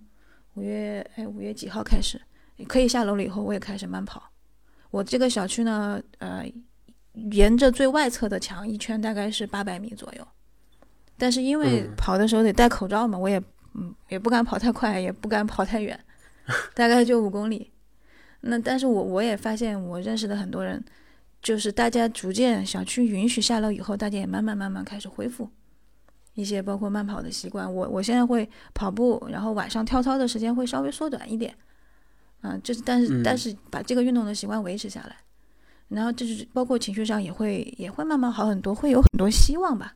[0.53, 2.21] 五月哎五月几号开始
[2.67, 4.21] 可以下楼了以后，我也开始慢跑。
[4.91, 6.45] 我这个小区呢，呃，
[7.31, 10.27] 沿着最外侧的墙一圈大概是八百米左右，
[11.17, 13.41] 但是因为跑的时候得戴口罩嘛，我也
[13.73, 15.99] 嗯也不敢跑太快，也不敢跑太远，
[16.75, 17.71] 大概就五公里。
[18.45, 20.83] 那但是我我也发现，我认识的很多人，
[21.41, 25.49] 就是大家逐渐小区允许下楼以后，大家也慢慢慢慢开始恢复
[26.33, 27.73] 一些包括慢跑的习惯。
[27.73, 31.55] 我我现在会跑步，然后晚上跳操的时间会稍微缩短一点，
[32.41, 35.15] 嗯，就是但是但是把这个运动的习惯维持下来，
[35.87, 39.95] 然后就是包括情绪上也会也会慢慢好很多，会有很多希望吧。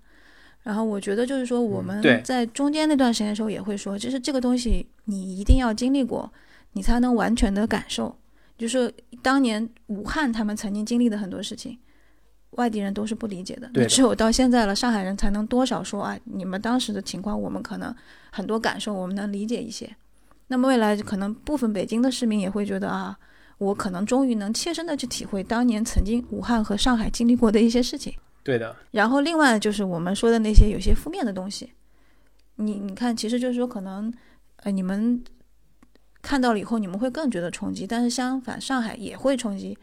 [0.64, 6.32] 然后我觉得就是说我们在中间那段时间的时候也会说，就是这个东西你一定要经历过，
[6.74, 8.18] 你才能完全的感受。
[8.58, 8.92] 就是
[9.22, 11.78] 当年武汉他们曾经经历的很多事情，
[12.52, 13.70] 外地人都是不理解的。
[13.76, 17.96] 你只有到现在了，上海人才能多少说啊，你们当时的情况，我们可能
[18.32, 19.96] 很多感受我们能理解一些。
[20.48, 23.16] 那么未来可能部分北京的市民也会觉得啊，
[23.60, 28.14] 我可能终于能切身的去体会当年曾经武汉和上海经历过的一些事情。
[28.44, 28.76] 对的。
[28.92, 31.74] 然后另外就是我们说的那些有些负面的东西，
[32.56, 34.12] 你你看，其实就是说可能，
[34.64, 35.24] 呃，你们。
[36.28, 39.78] 看到了以后，你们会更觉得冲击，但是相反，上海也会冲击。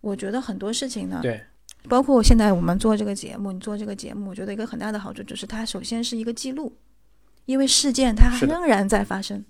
[0.00, 1.44] 我觉得很多事情呢，对，
[1.88, 6.72] 包括现在我们做这个节目，你做这个节目，我觉得一个很大的好处就是它首先是一个记录，
[7.46, 9.44] 因为事件它仍然在发生，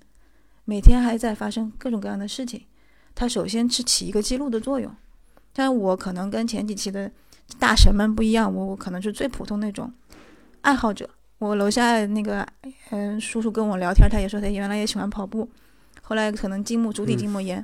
[0.64, 2.64] 每天还在发生各种各样的事情，
[3.14, 4.90] 它首先是起一个记录的作用。
[5.52, 7.12] 但我可能跟前几期的
[7.58, 9.92] 大神们不一样，我我可能是最普通那种
[10.62, 11.10] 爱好者。
[11.40, 12.46] 我楼下那个
[12.88, 15.46] 嗯叔叔跟我聊天，他也说他原来也喜欢跑步。
[16.08, 17.62] 后来可能筋膜、足底筋膜炎，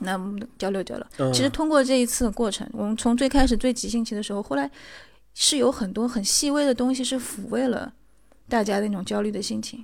[0.00, 0.20] 那
[0.58, 1.32] 交流交流。
[1.32, 4.70] 其实通过这一次的过程，我们从最开始最急性期的时候，后来
[5.32, 7.90] 是有很多很细微的东西是抚慰了
[8.50, 9.82] 大家那种焦虑的心情。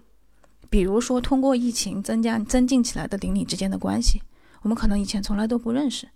[0.69, 4.21] 比如说，通过疫情增加增进起来的邻里之间的关系，
[4.61, 6.07] 我们可能以前从来都不认识，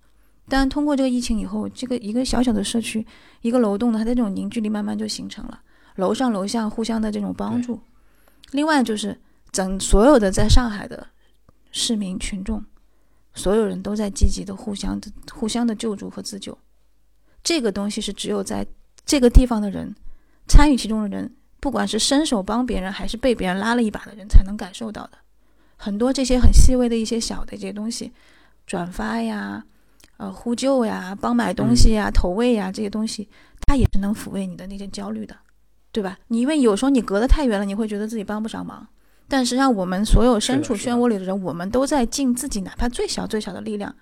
[0.51, 3.07] 但通过这个疫情以后，这个一个小小的社区，
[3.41, 5.63] 一个楼栋的它的这种凝聚力慢慢就形成了，
[5.97, 7.81] 楼上楼下互相的这种帮助。
[8.51, 9.19] 另外就是
[9.51, 11.07] 整所有的在上海的。
[11.77, 12.65] 市民群众，
[13.35, 16.57] 所有人都在积极的互相的互相的救助和自救，
[17.43, 18.65] 这个东西是只有在
[19.05, 19.93] 这个地方的人
[20.47, 25.19] 参与其中的人，不管是伸手帮别人还是被别人拉了一把的人，才能感受到的。
[25.77, 28.13] 很多这些很细微的一些小的这些东西，
[28.69, 29.65] 转发呀，
[30.17, 33.29] 呃，呼救呀，帮买东西呀，投喂呀，这些东西，
[33.67, 35.37] 它也是能抚慰你的那些焦虑的，
[35.91, 36.17] 对吧？
[36.29, 38.87] 你因为有时候你隔得太远了，你会觉得自己帮不上忙。
[39.37, 43.93] 但实际上，我们所有身处漩涡里的人，我们都在尽自己哪怕最小最小的力量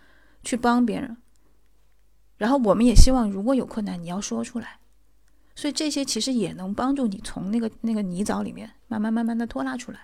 [0.45, 1.17] 去帮别人。
[2.37, 4.77] 然后，我们也希望，如果有困难，你要说出来。
[5.55, 10.01] 所以这些其实也能帮助你从那个那个泥沼里面慢慢慢慢的拖拉出来。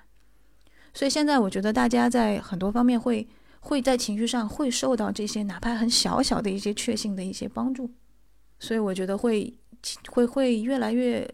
[0.95, 3.29] 所以现在我觉得大家在很多方面会
[3.61, 7.91] 会在情绪上会受到这些哪怕很小小的一些确信的一些帮助，
[8.59, 9.55] 所以我觉得会
[10.11, 11.31] 会会越来越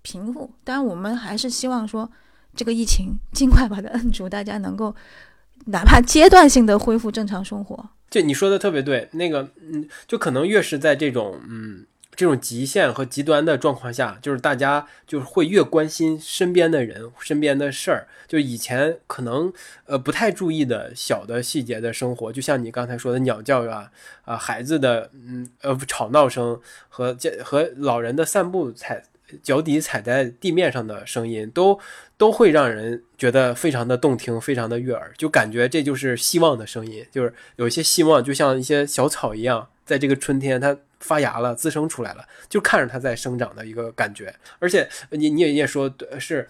[0.00, 0.50] 平复。
[0.64, 2.10] 当然，我们还是希望说
[2.54, 4.94] 这个疫情尽快把它摁住，大家能够
[5.66, 7.88] 哪怕阶段性的恢复正常生活。
[8.10, 11.86] 就你说的特别对，那个嗯，就可能越是在这种嗯。
[12.16, 18.06] 这种极限和极端的状况下，就是大家就是会越关心身边的人、身边的事儿。
[18.28, 19.52] 就以前可能
[19.86, 23.90] 呃不太注意的小的细节的生活，就像你刚才说的鸟叫啊
[24.24, 29.02] 啊孩子的嗯呃吵闹声和和老人的散步踩
[29.42, 31.78] 脚底踩在地面上的声音，都
[32.16, 40.76] 都会让人觉得非常的动听，非常的悦耳，就感觉这就是希望的声音，就是有一些希望，就像一些小草一样，在这个春天它。
[41.00, 44.34] 发芽了，滋生出来了，就看着它在生长的一个感觉。
[44.58, 46.48] 而且你你也也说是，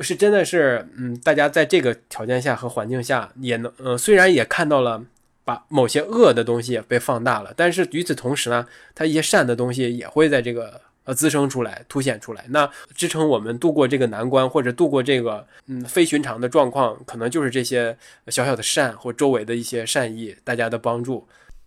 [0.00, 5.00] 是真的是，嗯，大家在这个条件下和环境下也能，呃，虽然也看到了
[5.44, 12.44] 把某些恶的东西也被放大了，但是与此同时呢，它一些善的东西也会在这个呃滋生出来、凸显出来。
[12.48, 17.96] 那支撑我们度过这个难关或者度过这个嗯非寻常的状况，可能就是这些
[18.28, 21.26] 小小的善或周围的一些善意，大家的帮助。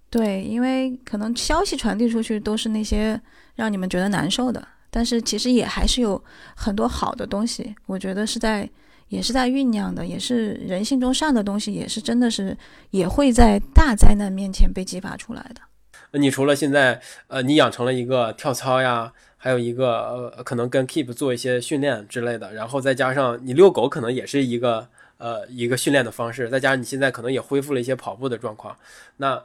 [0.09, 3.19] 对，因为可能消息传递出去都是那些
[3.55, 6.23] 让你们觉得难受的，但是其实也还是有
[6.55, 8.69] 很多好的东西，我觉得是在
[9.09, 12.55] 也是在酝酿的，也是人性中善的东西，也是真的是
[12.91, 15.61] 也会在大灾难面前被激发出来的。
[16.11, 24.87] 你除了现在呃，你养成了一个跳操呀，还有一个呃，可能跟 Keep 做一些训练之类的，然后再加上你遛狗，可能也是一个
[25.17, 28.77] 呃一个训练的方式，再加上你现在可能也恢复了一些跑步的状况，
[29.17, 29.43] 那。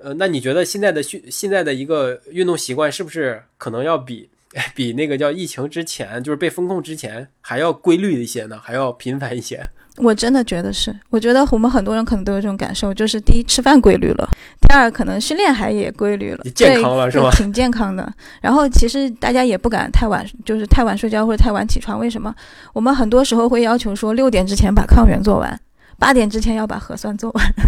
[0.00, 4.30] 呃，那你觉得现在的训现在的一个运动习惯是不是可能要比
[4.72, 8.60] 比那个叫疫情之前，就是被封控之前还要规律一些呢？
[8.62, 9.60] 还要频繁一些？
[9.98, 14.28] 我真的觉得是，我觉得我们很多人可能都有这种感受，就是第一吃饭规律了，
[14.60, 17.30] 第二可能训练还也规律了，健康了是吧？
[17.32, 18.12] 挺健康的。
[18.40, 21.98] 然后其实大家也不敢太晚，就是太晚睡觉或者太晚起床。
[21.98, 22.34] 为什么？
[22.72, 25.60] 我们很多时候会要求说六点之前把抗原做完，
[25.98, 27.44] 八点之前要把核酸做完。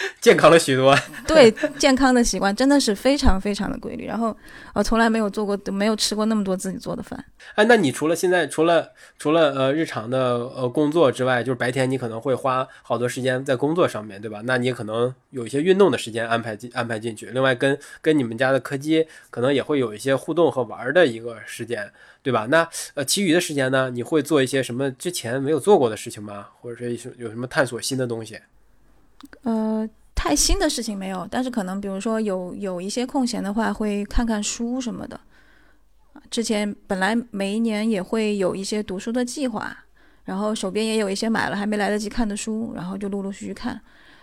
[0.20, 0.96] 健康了许多，
[1.26, 4.06] 对健康的习惯真的是非常非常的规律。
[4.06, 4.36] 然后，
[4.74, 7.22] 我从来没有做过，没有吃过那么多自己做的饭。
[7.54, 14.40] 哎，那你除了现在，除了除了呃日常的呃工作之外，就是白天你可能会花好多时间在工作上面对吧？
[14.44, 17.26] 那你可能有一些运动的时间安排进安排进去。
[17.26, 21.90] 另外，跟跟你们家的柯基可能也会有一些互动和玩的一个时间，
[22.22, 22.46] 对吧？
[22.50, 26.48] 那呃其余的时间呢，你会做一些什么之前没有做过的事情吗？
[26.60, 28.38] 或者说有什么探索新的东西？
[29.42, 35.18] 呃，太新的事情没有，但是可能比如说有有一些空闲的话，会看看书什么的。
[36.30, 39.76] 之前本来每一年也会有一些读书的计划，
[40.24, 43.80] 然后手边也有一些买了还没来得及看的书，然后就陆陆续续看。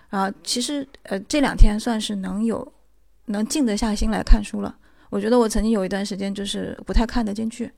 [0.09, 2.73] 啊，其实呃这两天算是能有
[3.25, 4.77] 能静得下心来看书了。
[5.09, 7.71] 我觉得我曾经有一段时间就是不太看得进去，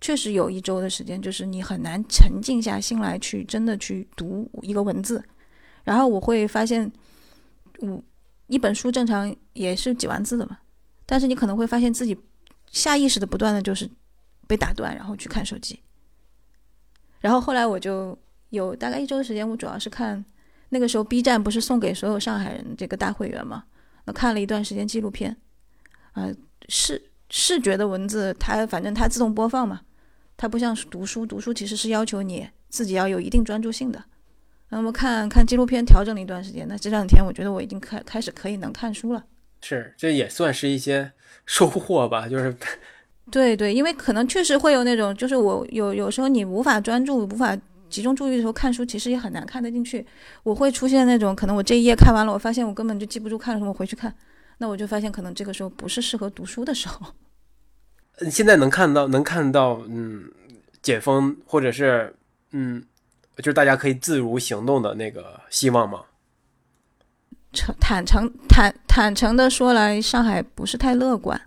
[0.00, 5.22] 确实有一周的时间，就是你很难沉静下心来去真的去读一个文字。
[5.84, 6.90] 然后我会发现，
[7.78, 8.02] 我，
[8.46, 10.58] 一本书正常也是几万字的嘛，
[11.06, 12.16] 但是你可能会发现自己
[12.70, 13.90] 下意识的不断的就是
[14.46, 15.80] 被打断，然后去看手机。
[17.20, 18.18] 然后后来我就
[18.48, 20.24] 有大概一周的时间，我主要是看
[20.70, 23.64] 那个时候 B 站不是送给所有上海人这个大会员嘛，
[24.04, 25.36] 那看了一段时间纪录片，
[26.12, 26.28] 啊，
[26.68, 29.82] 视视觉的文字它反正它自动播放嘛，
[30.36, 34.04] 它不像读书，读书其实是要求你自己要有一定专注性的。
[34.72, 36.66] 那么看看纪录片，调整了一段时间。
[36.68, 39.24] 那这两天我觉得我已经开开始可以能看书了。
[39.62, 41.12] 是，这也算是一些
[41.44, 42.28] 收获吧。
[42.28, 42.56] 就是，
[43.30, 47.56] 对对，因为可能确实会有那种，就是我有有时候你无法专注、无法
[47.88, 50.06] 集中注意的时候看书，其实也很难看得进去。
[50.44, 54.14] 我会出现那种，可能我这一页看完了，我发现我根本就记不住看了什么，回去看，
[54.58, 57.14] 那我就发现可能这个时候不是适合读书的时候。
[58.30, 60.30] 现在能看到，能看到，嗯，
[60.80, 62.14] 解封或者是，
[62.52, 62.84] 嗯。
[63.36, 66.02] 就是大家可以自如行动的那个希望吗？
[67.52, 71.40] 诚坦诚坦坦诚的说来，上海不是太乐观。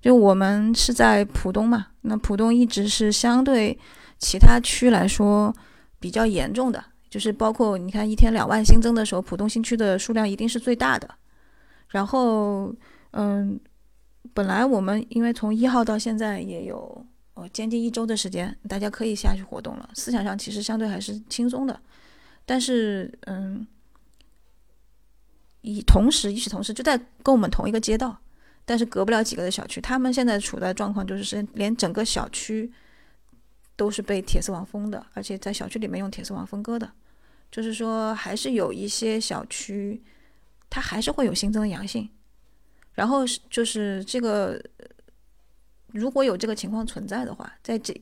[0.00, 3.78] 就我们是在浦东嘛，那浦东一直是相对
[4.18, 5.54] 其他区来说
[6.00, 11.08] 比较严重的，就是包括你看一天两万新增的时候，浦东新区的数量一定是最大的。
[11.88, 12.74] 然后，
[13.12, 13.58] 嗯，
[14.32, 17.06] 本来我们因为从一号到现在也有。
[17.36, 19.90] 哦，将近一周的时间，大家可以下去活动了。
[19.92, 21.78] 思想上其实相对还是轻松的，
[22.46, 23.66] 但是，嗯，
[25.60, 28.18] 以同时，一起同时就在跟我们同一个街道，
[28.64, 32.72] 但是隔不了几个的小区，他们现在处在状况就是是连整个小区
[33.76, 36.90] 都是被铁丝网封的，而且在小区里面用铁丝网分割的，
[37.50, 40.02] 就是说还是有一些小区
[40.70, 42.08] 它还是会有新增阳性，
[42.94, 44.58] 然后是就是这个
[45.96, 47.98] 如果有这个情况存在的话，在这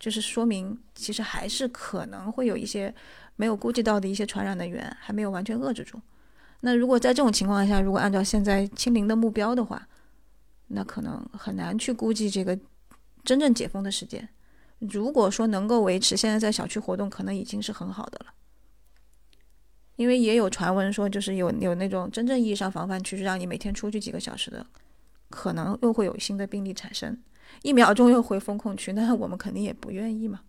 [0.00, 2.92] 就是说明其实还是可能会有一些
[3.36, 6.00] 没有估计到的一些传染的源还没有完全遏制住。
[6.60, 9.86] 那如果在这种情况下，如果按照现在清零的目标的话，
[10.68, 12.58] 那可能很难去估计这个
[13.22, 14.26] 真正解封的时间。
[14.78, 18.32] 如果说能够维持现在在小区活动，可能已经是很好的了。
[19.96, 24.66] 因为也有传闻说，就是有有那种真正意义上防范区，是让你每天出去几个小时的，
[25.30, 27.16] 可能又会有新的病例产生，
[27.62, 30.40] 一秒钟又回风控区，那我们肯定也不愿意嘛。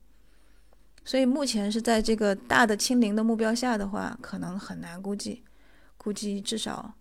[1.03, 5.43] 所以目前是在这个大的清零的目标下的话，可能很难估计，
[5.97, 6.95] 估计至少，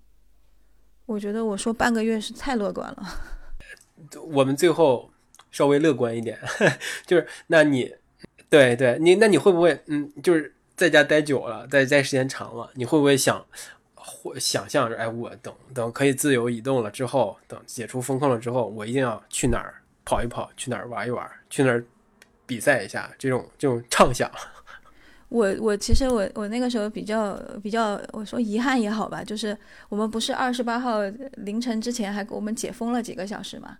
[1.06, 3.06] 我觉得我说半个月是太乐观了。
[4.32, 5.10] 我们最后
[5.50, 6.38] 稍微乐观一点，
[7.06, 7.94] 就是那你，
[8.50, 13.42] 对对，你那你会不会嗯，就是在家待久了，在待时间长了，你会不会想，
[13.94, 21.84] 或想象着，哎，我等等可以自由移动了之后，等解除风控了之后，我一定要去哪儿跑一跑，去哪儿玩一玩，去哪儿。
[22.46, 24.30] 比赛一下，这种这种畅想。
[25.30, 29.56] 我我其实我我那个时候比较比较，我说遗憾也好吧，就是
[29.88, 30.98] 我们不是二十八号
[31.38, 33.78] 凌晨之前还给我们解封了几个小时嘛。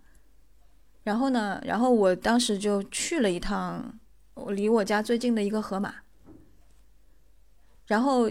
[1.03, 3.99] 然后呢，然后我当时就去了一趟
[4.33, 5.95] 我离我家最近的一个河马。
[7.87, 8.31] 然后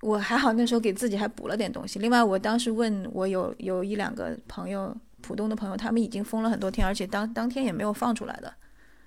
[0.00, 2.00] 我还好，那时候给自己还补了点东西。
[2.00, 4.92] 另外，我当时问我有有一两个朋友，
[5.28, 8.50] 浦东的朋友，他们已经封了很多天，而且当当天也没有放出来的。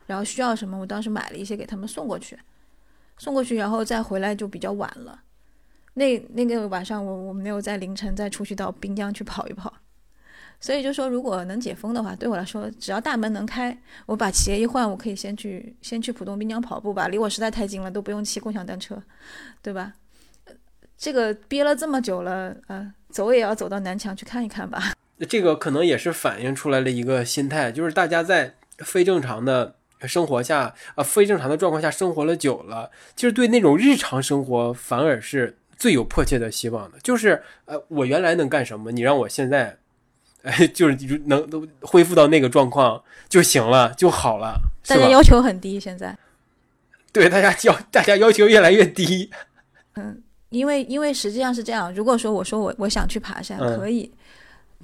[0.06, 2.38] 然后需要什么，我当时买了一些给他们送过去，
[3.18, 5.20] 送过去，然后再回来就比较晚了。
[5.96, 9.74] 那那个晚上，我我没有在凌晨再出去到滨江去跑一跑。
[10.60, 19.02] 所以就说，如果能解封的话，对我来说，只要大门能开，我把鞋一换，我可以先去先去浦东滨江跑步吧，离我实在太近了，都不用骑共享单车，
[19.64, 19.94] 对吧？
[20.96, 24.94] 这个憋了这么久了，呃，走也要走到南墙去看一看吧。
[25.28, 29.76] 这个可能也是反映出来了一个心态，就是大家在非正常的。
[30.08, 36.98] 生活下啊，非正常的状况下生活了久了，其实对那种日常生活反而是最有迫切的希望的。
[37.04, 39.78] 就是呃，我原来能干什么，你让我现在，
[40.42, 40.98] 哎， 就是
[41.28, 44.60] 能都恢复到那个状况就行了，就好了。
[44.88, 46.18] 大家要求很低，现在。
[47.14, 49.30] 对，大家要大家要求越来越低。
[49.98, 50.20] 嗯，
[50.50, 54.12] 因为因为实际上是这样，如果说我说我我想去爬山，可以，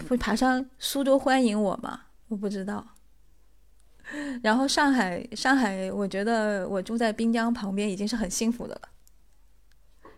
[0.09, 2.01] 会爬上，苏州欢迎我吗？
[2.27, 2.85] 我不知道。
[4.41, 8.81] 然后上海，上海，我觉得我住在滨江旁边已经是很幸福的了。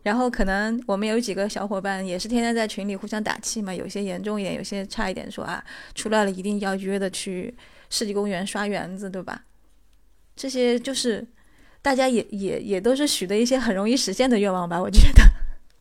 [0.04, 5.64] 然后可能我们有几个小伙伴也是天天在群里互相打气嘛，有些严重一点，有些差一点，说啊
[5.96, 7.56] 出来了一定要约的去
[7.90, 9.44] 世纪公园刷园子，对吧？
[10.36, 11.28] 这些就是
[11.82, 15.24] 大家也也也都是许的一些很容易实现的愿望吧，我觉得。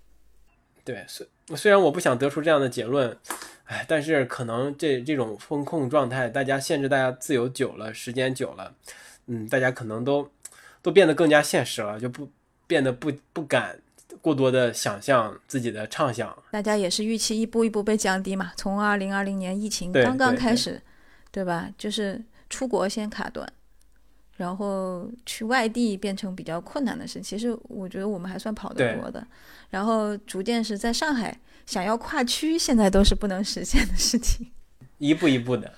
[0.84, 3.16] 对，虽虽然我不想得出这样的结论。
[3.69, 8.73] 哎，但是可能这这种风控状态，大家限制大家自由久了，时间久了，
[9.27, 10.27] 嗯，大家可能都
[10.81, 12.31] 都变得更加现实了，就不
[12.66, 13.79] 变得不不敢
[14.23, 16.35] 过多的想象自己的畅想。
[16.51, 20.81] 大家也是预期一步一步被降低嘛，从二零二零年疫情刚刚开始，
[21.31, 21.69] 对吧？
[21.77, 23.47] 就是出国先卡顿，
[24.39, 27.21] 然后去外地变成比较困难的事。
[27.21, 29.27] 其实我觉得我们还算跑得多的，
[29.69, 31.39] 然后逐渐是在上海。
[31.69, 34.51] 想要跨区，现在都是不能实现的事情。
[34.97, 35.71] 一步一步的，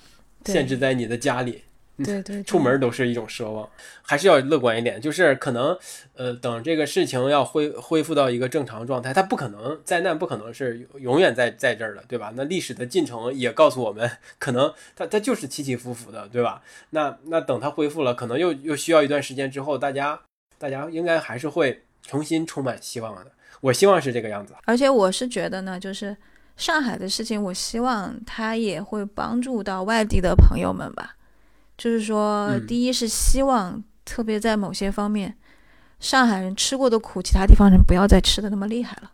[0.45, 1.65] 限制在你的家里。
[2.05, 3.69] 对对， 出门都是一种奢望，
[4.03, 5.01] 还是要乐观一点。
[5.01, 5.77] 就是可能，
[6.15, 12.33] 呃，等这个事情要恢恢复到一个正常状态，它不可能灾难不可能是永远在在这儿的，对吧？
[12.37, 16.63] 那历史的进程也告诉我们，可能它它就是起起伏伏的，对吧？
[16.91, 20.21] 那那等它恢复了，可能又又需要一段时间之后，大家
[20.57, 23.33] 大家应该还是会重新充满希望的。
[23.61, 26.17] 我希望是这个样子，而且我是觉得呢，就是
[26.57, 31.17] 上海的事情，我希望它也会帮助到外地的朋友们吧。
[31.77, 35.37] 就是说，第一是希望，特别在某些方面，
[35.99, 39.13] 上海人吃过的苦，其他地方人不要再吃的那么厉害了。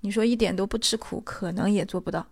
[0.00, 2.26] 你说一点都不吃苦，可能也做不到。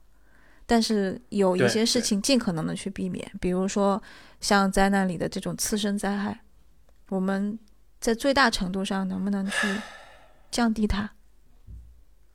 [0.67, 4.01] 但是有一些事情尽可能的去避免，比如说
[4.41, 6.41] 像灾难里的这种次生灾害，
[7.09, 7.59] 我们
[8.01, 9.53] 在最大程度上能不能去
[10.51, 11.11] 降低它？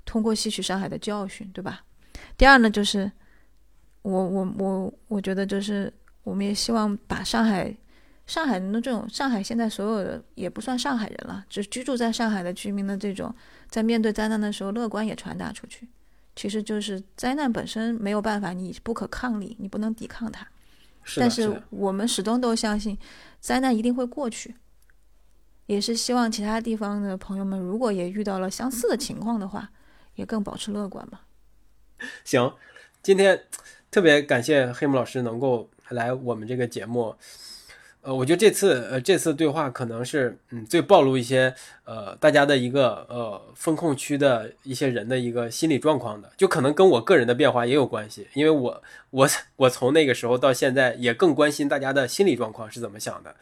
[0.08, 1.84] 通过吸取上海的教训，对吧？
[2.38, 3.12] 第二呢，就是
[4.02, 5.94] 我我我我觉得就是
[6.24, 7.76] 我们也希望把上海
[8.26, 13.34] 上海人的这种上海现在所有的也不算上海人了，只居住在上海的居民的这种
[13.70, 15.88] 在面对灾难的时候乐观也传达出去，
[16.36, 20.48] 其实就是灾难本身没有办法，你不可抗力，你不能抵抗它。
[21.04, 22.98] 是的，但是我们始终都相信，
[23.40, 24.56] 灾难一定会过去。
[25.66, 29.70] 也是希望其他地方的朋友们，如果也遇到了相似的情况的话，
[30.18, 31.22] 也更保持乐观吧。
[32.26, 32.54] 行，
[33.02, 33.42] 今天
[33.90, 37.16] 特别感谢黑木老师能够来我们这个节目。
[38.02, 41.54] 呃，我觉得这次呃这次对话可能是嗯最暴露一些
[41.84, 53.36] 呃大家的一个呃风控区的一些人的一个心理状况的，就可能跟我个人的变化也有关系，因为我我我从那个时候到现在也更关心大家的心理状况是怎么想的，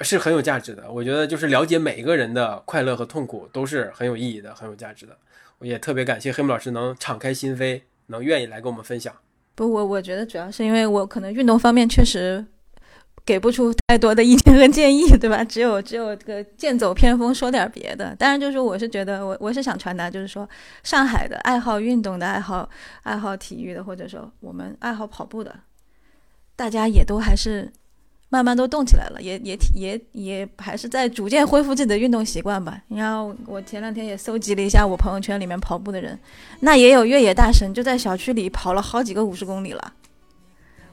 [0.00, 0.90] 是很有价值的。
[0.90, 5.16] 我觉得就是了解每一个人的快乐和痛苦都是很有意义的，很有价值的。
[5.58, 9.14] 我也特别感谢黑木老师能敞开心扉，能愿意来跟我们分享。
[9.54, 12.44] 不，我我觉得主要是因为我可能运动方面确实。
[13.26, 15.44] 给不出太多的意见和建议，对吧？
[15.44, 18.16] 只有只有这个剑走偏锋，说点别的。
[18.16, 20.48] 当然，就是我是觉得，我我是想传达，就是说，
[20.82, 22.66] 上海的爱好运动的、爱好
[23.02, 25.54] 爱好体育的，或者说我们爱好跑步的，
[26.56, 27.70] 大家也都还是
[28.28, 32.80] 慢慢都动起来了，也也也也还是在逐渐恢复自己的运动习惯吧。
[32.88, 36.18] 然后我前两天也搜集了一下我朋友圈里面跑步的人，
[36.60, 39.92] 那也有越野大神，就在小区里跑了好几个五十公里了。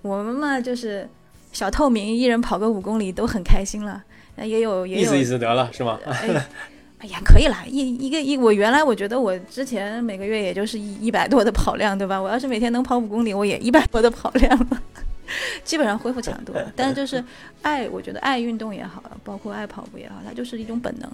[0.02, 1.08] 我们嘛，就是。
[1.52, 4.04] 小透明一人跑个五公里都很开心了，
[4.36, 5.98] 那也有也有意思意思得了是吗？
[6.06, 6.28] 哎，
[7.00, 12.22] 哎呀，可以啦，一一个一我原来我觉得我之前每个月也就是一一百多的跑量，对吧？
[12.22, 14.82] 我要是每天能跑五公里，我也一百多的跑量了，
[15.64, 16.72] 基本上恢复强度了。
[16.76, 17.24] 但是就是
[17.62, 21.10] 爱，我觉得爱运动也好，包括爱跑步也好，它就是一种本能。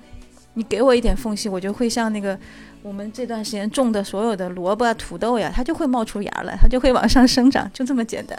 [0.54, 2.38] 你给我一点缝隙，我就会像那个
[2.82, 8.38] 我们这段时间种的所有的萝卜、土豆呀，它就会冒出芽来，它就会往上生长，就这么简单。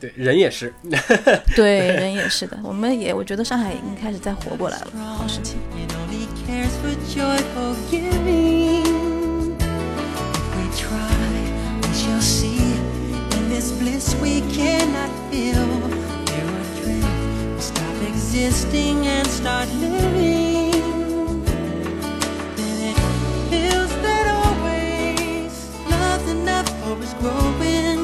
[0.00, 0.72] 对，人也是。
[1.54, 2.58] 对，人也是的。
[2.62, 4.86] 我们也，我觉得上海已经开始在活过来了，
[5.16, 5.58] 好事情。
[14.26, 15.66] we cannot feel.
[16.30, 17.54] There are dreams.
[17.54, 21.44] We stop existing and start living.
[22.56, 22.98] Then it
[23.50, 25.54] feels that always.
[25.90, 27.95] Love's enough, hope is growing.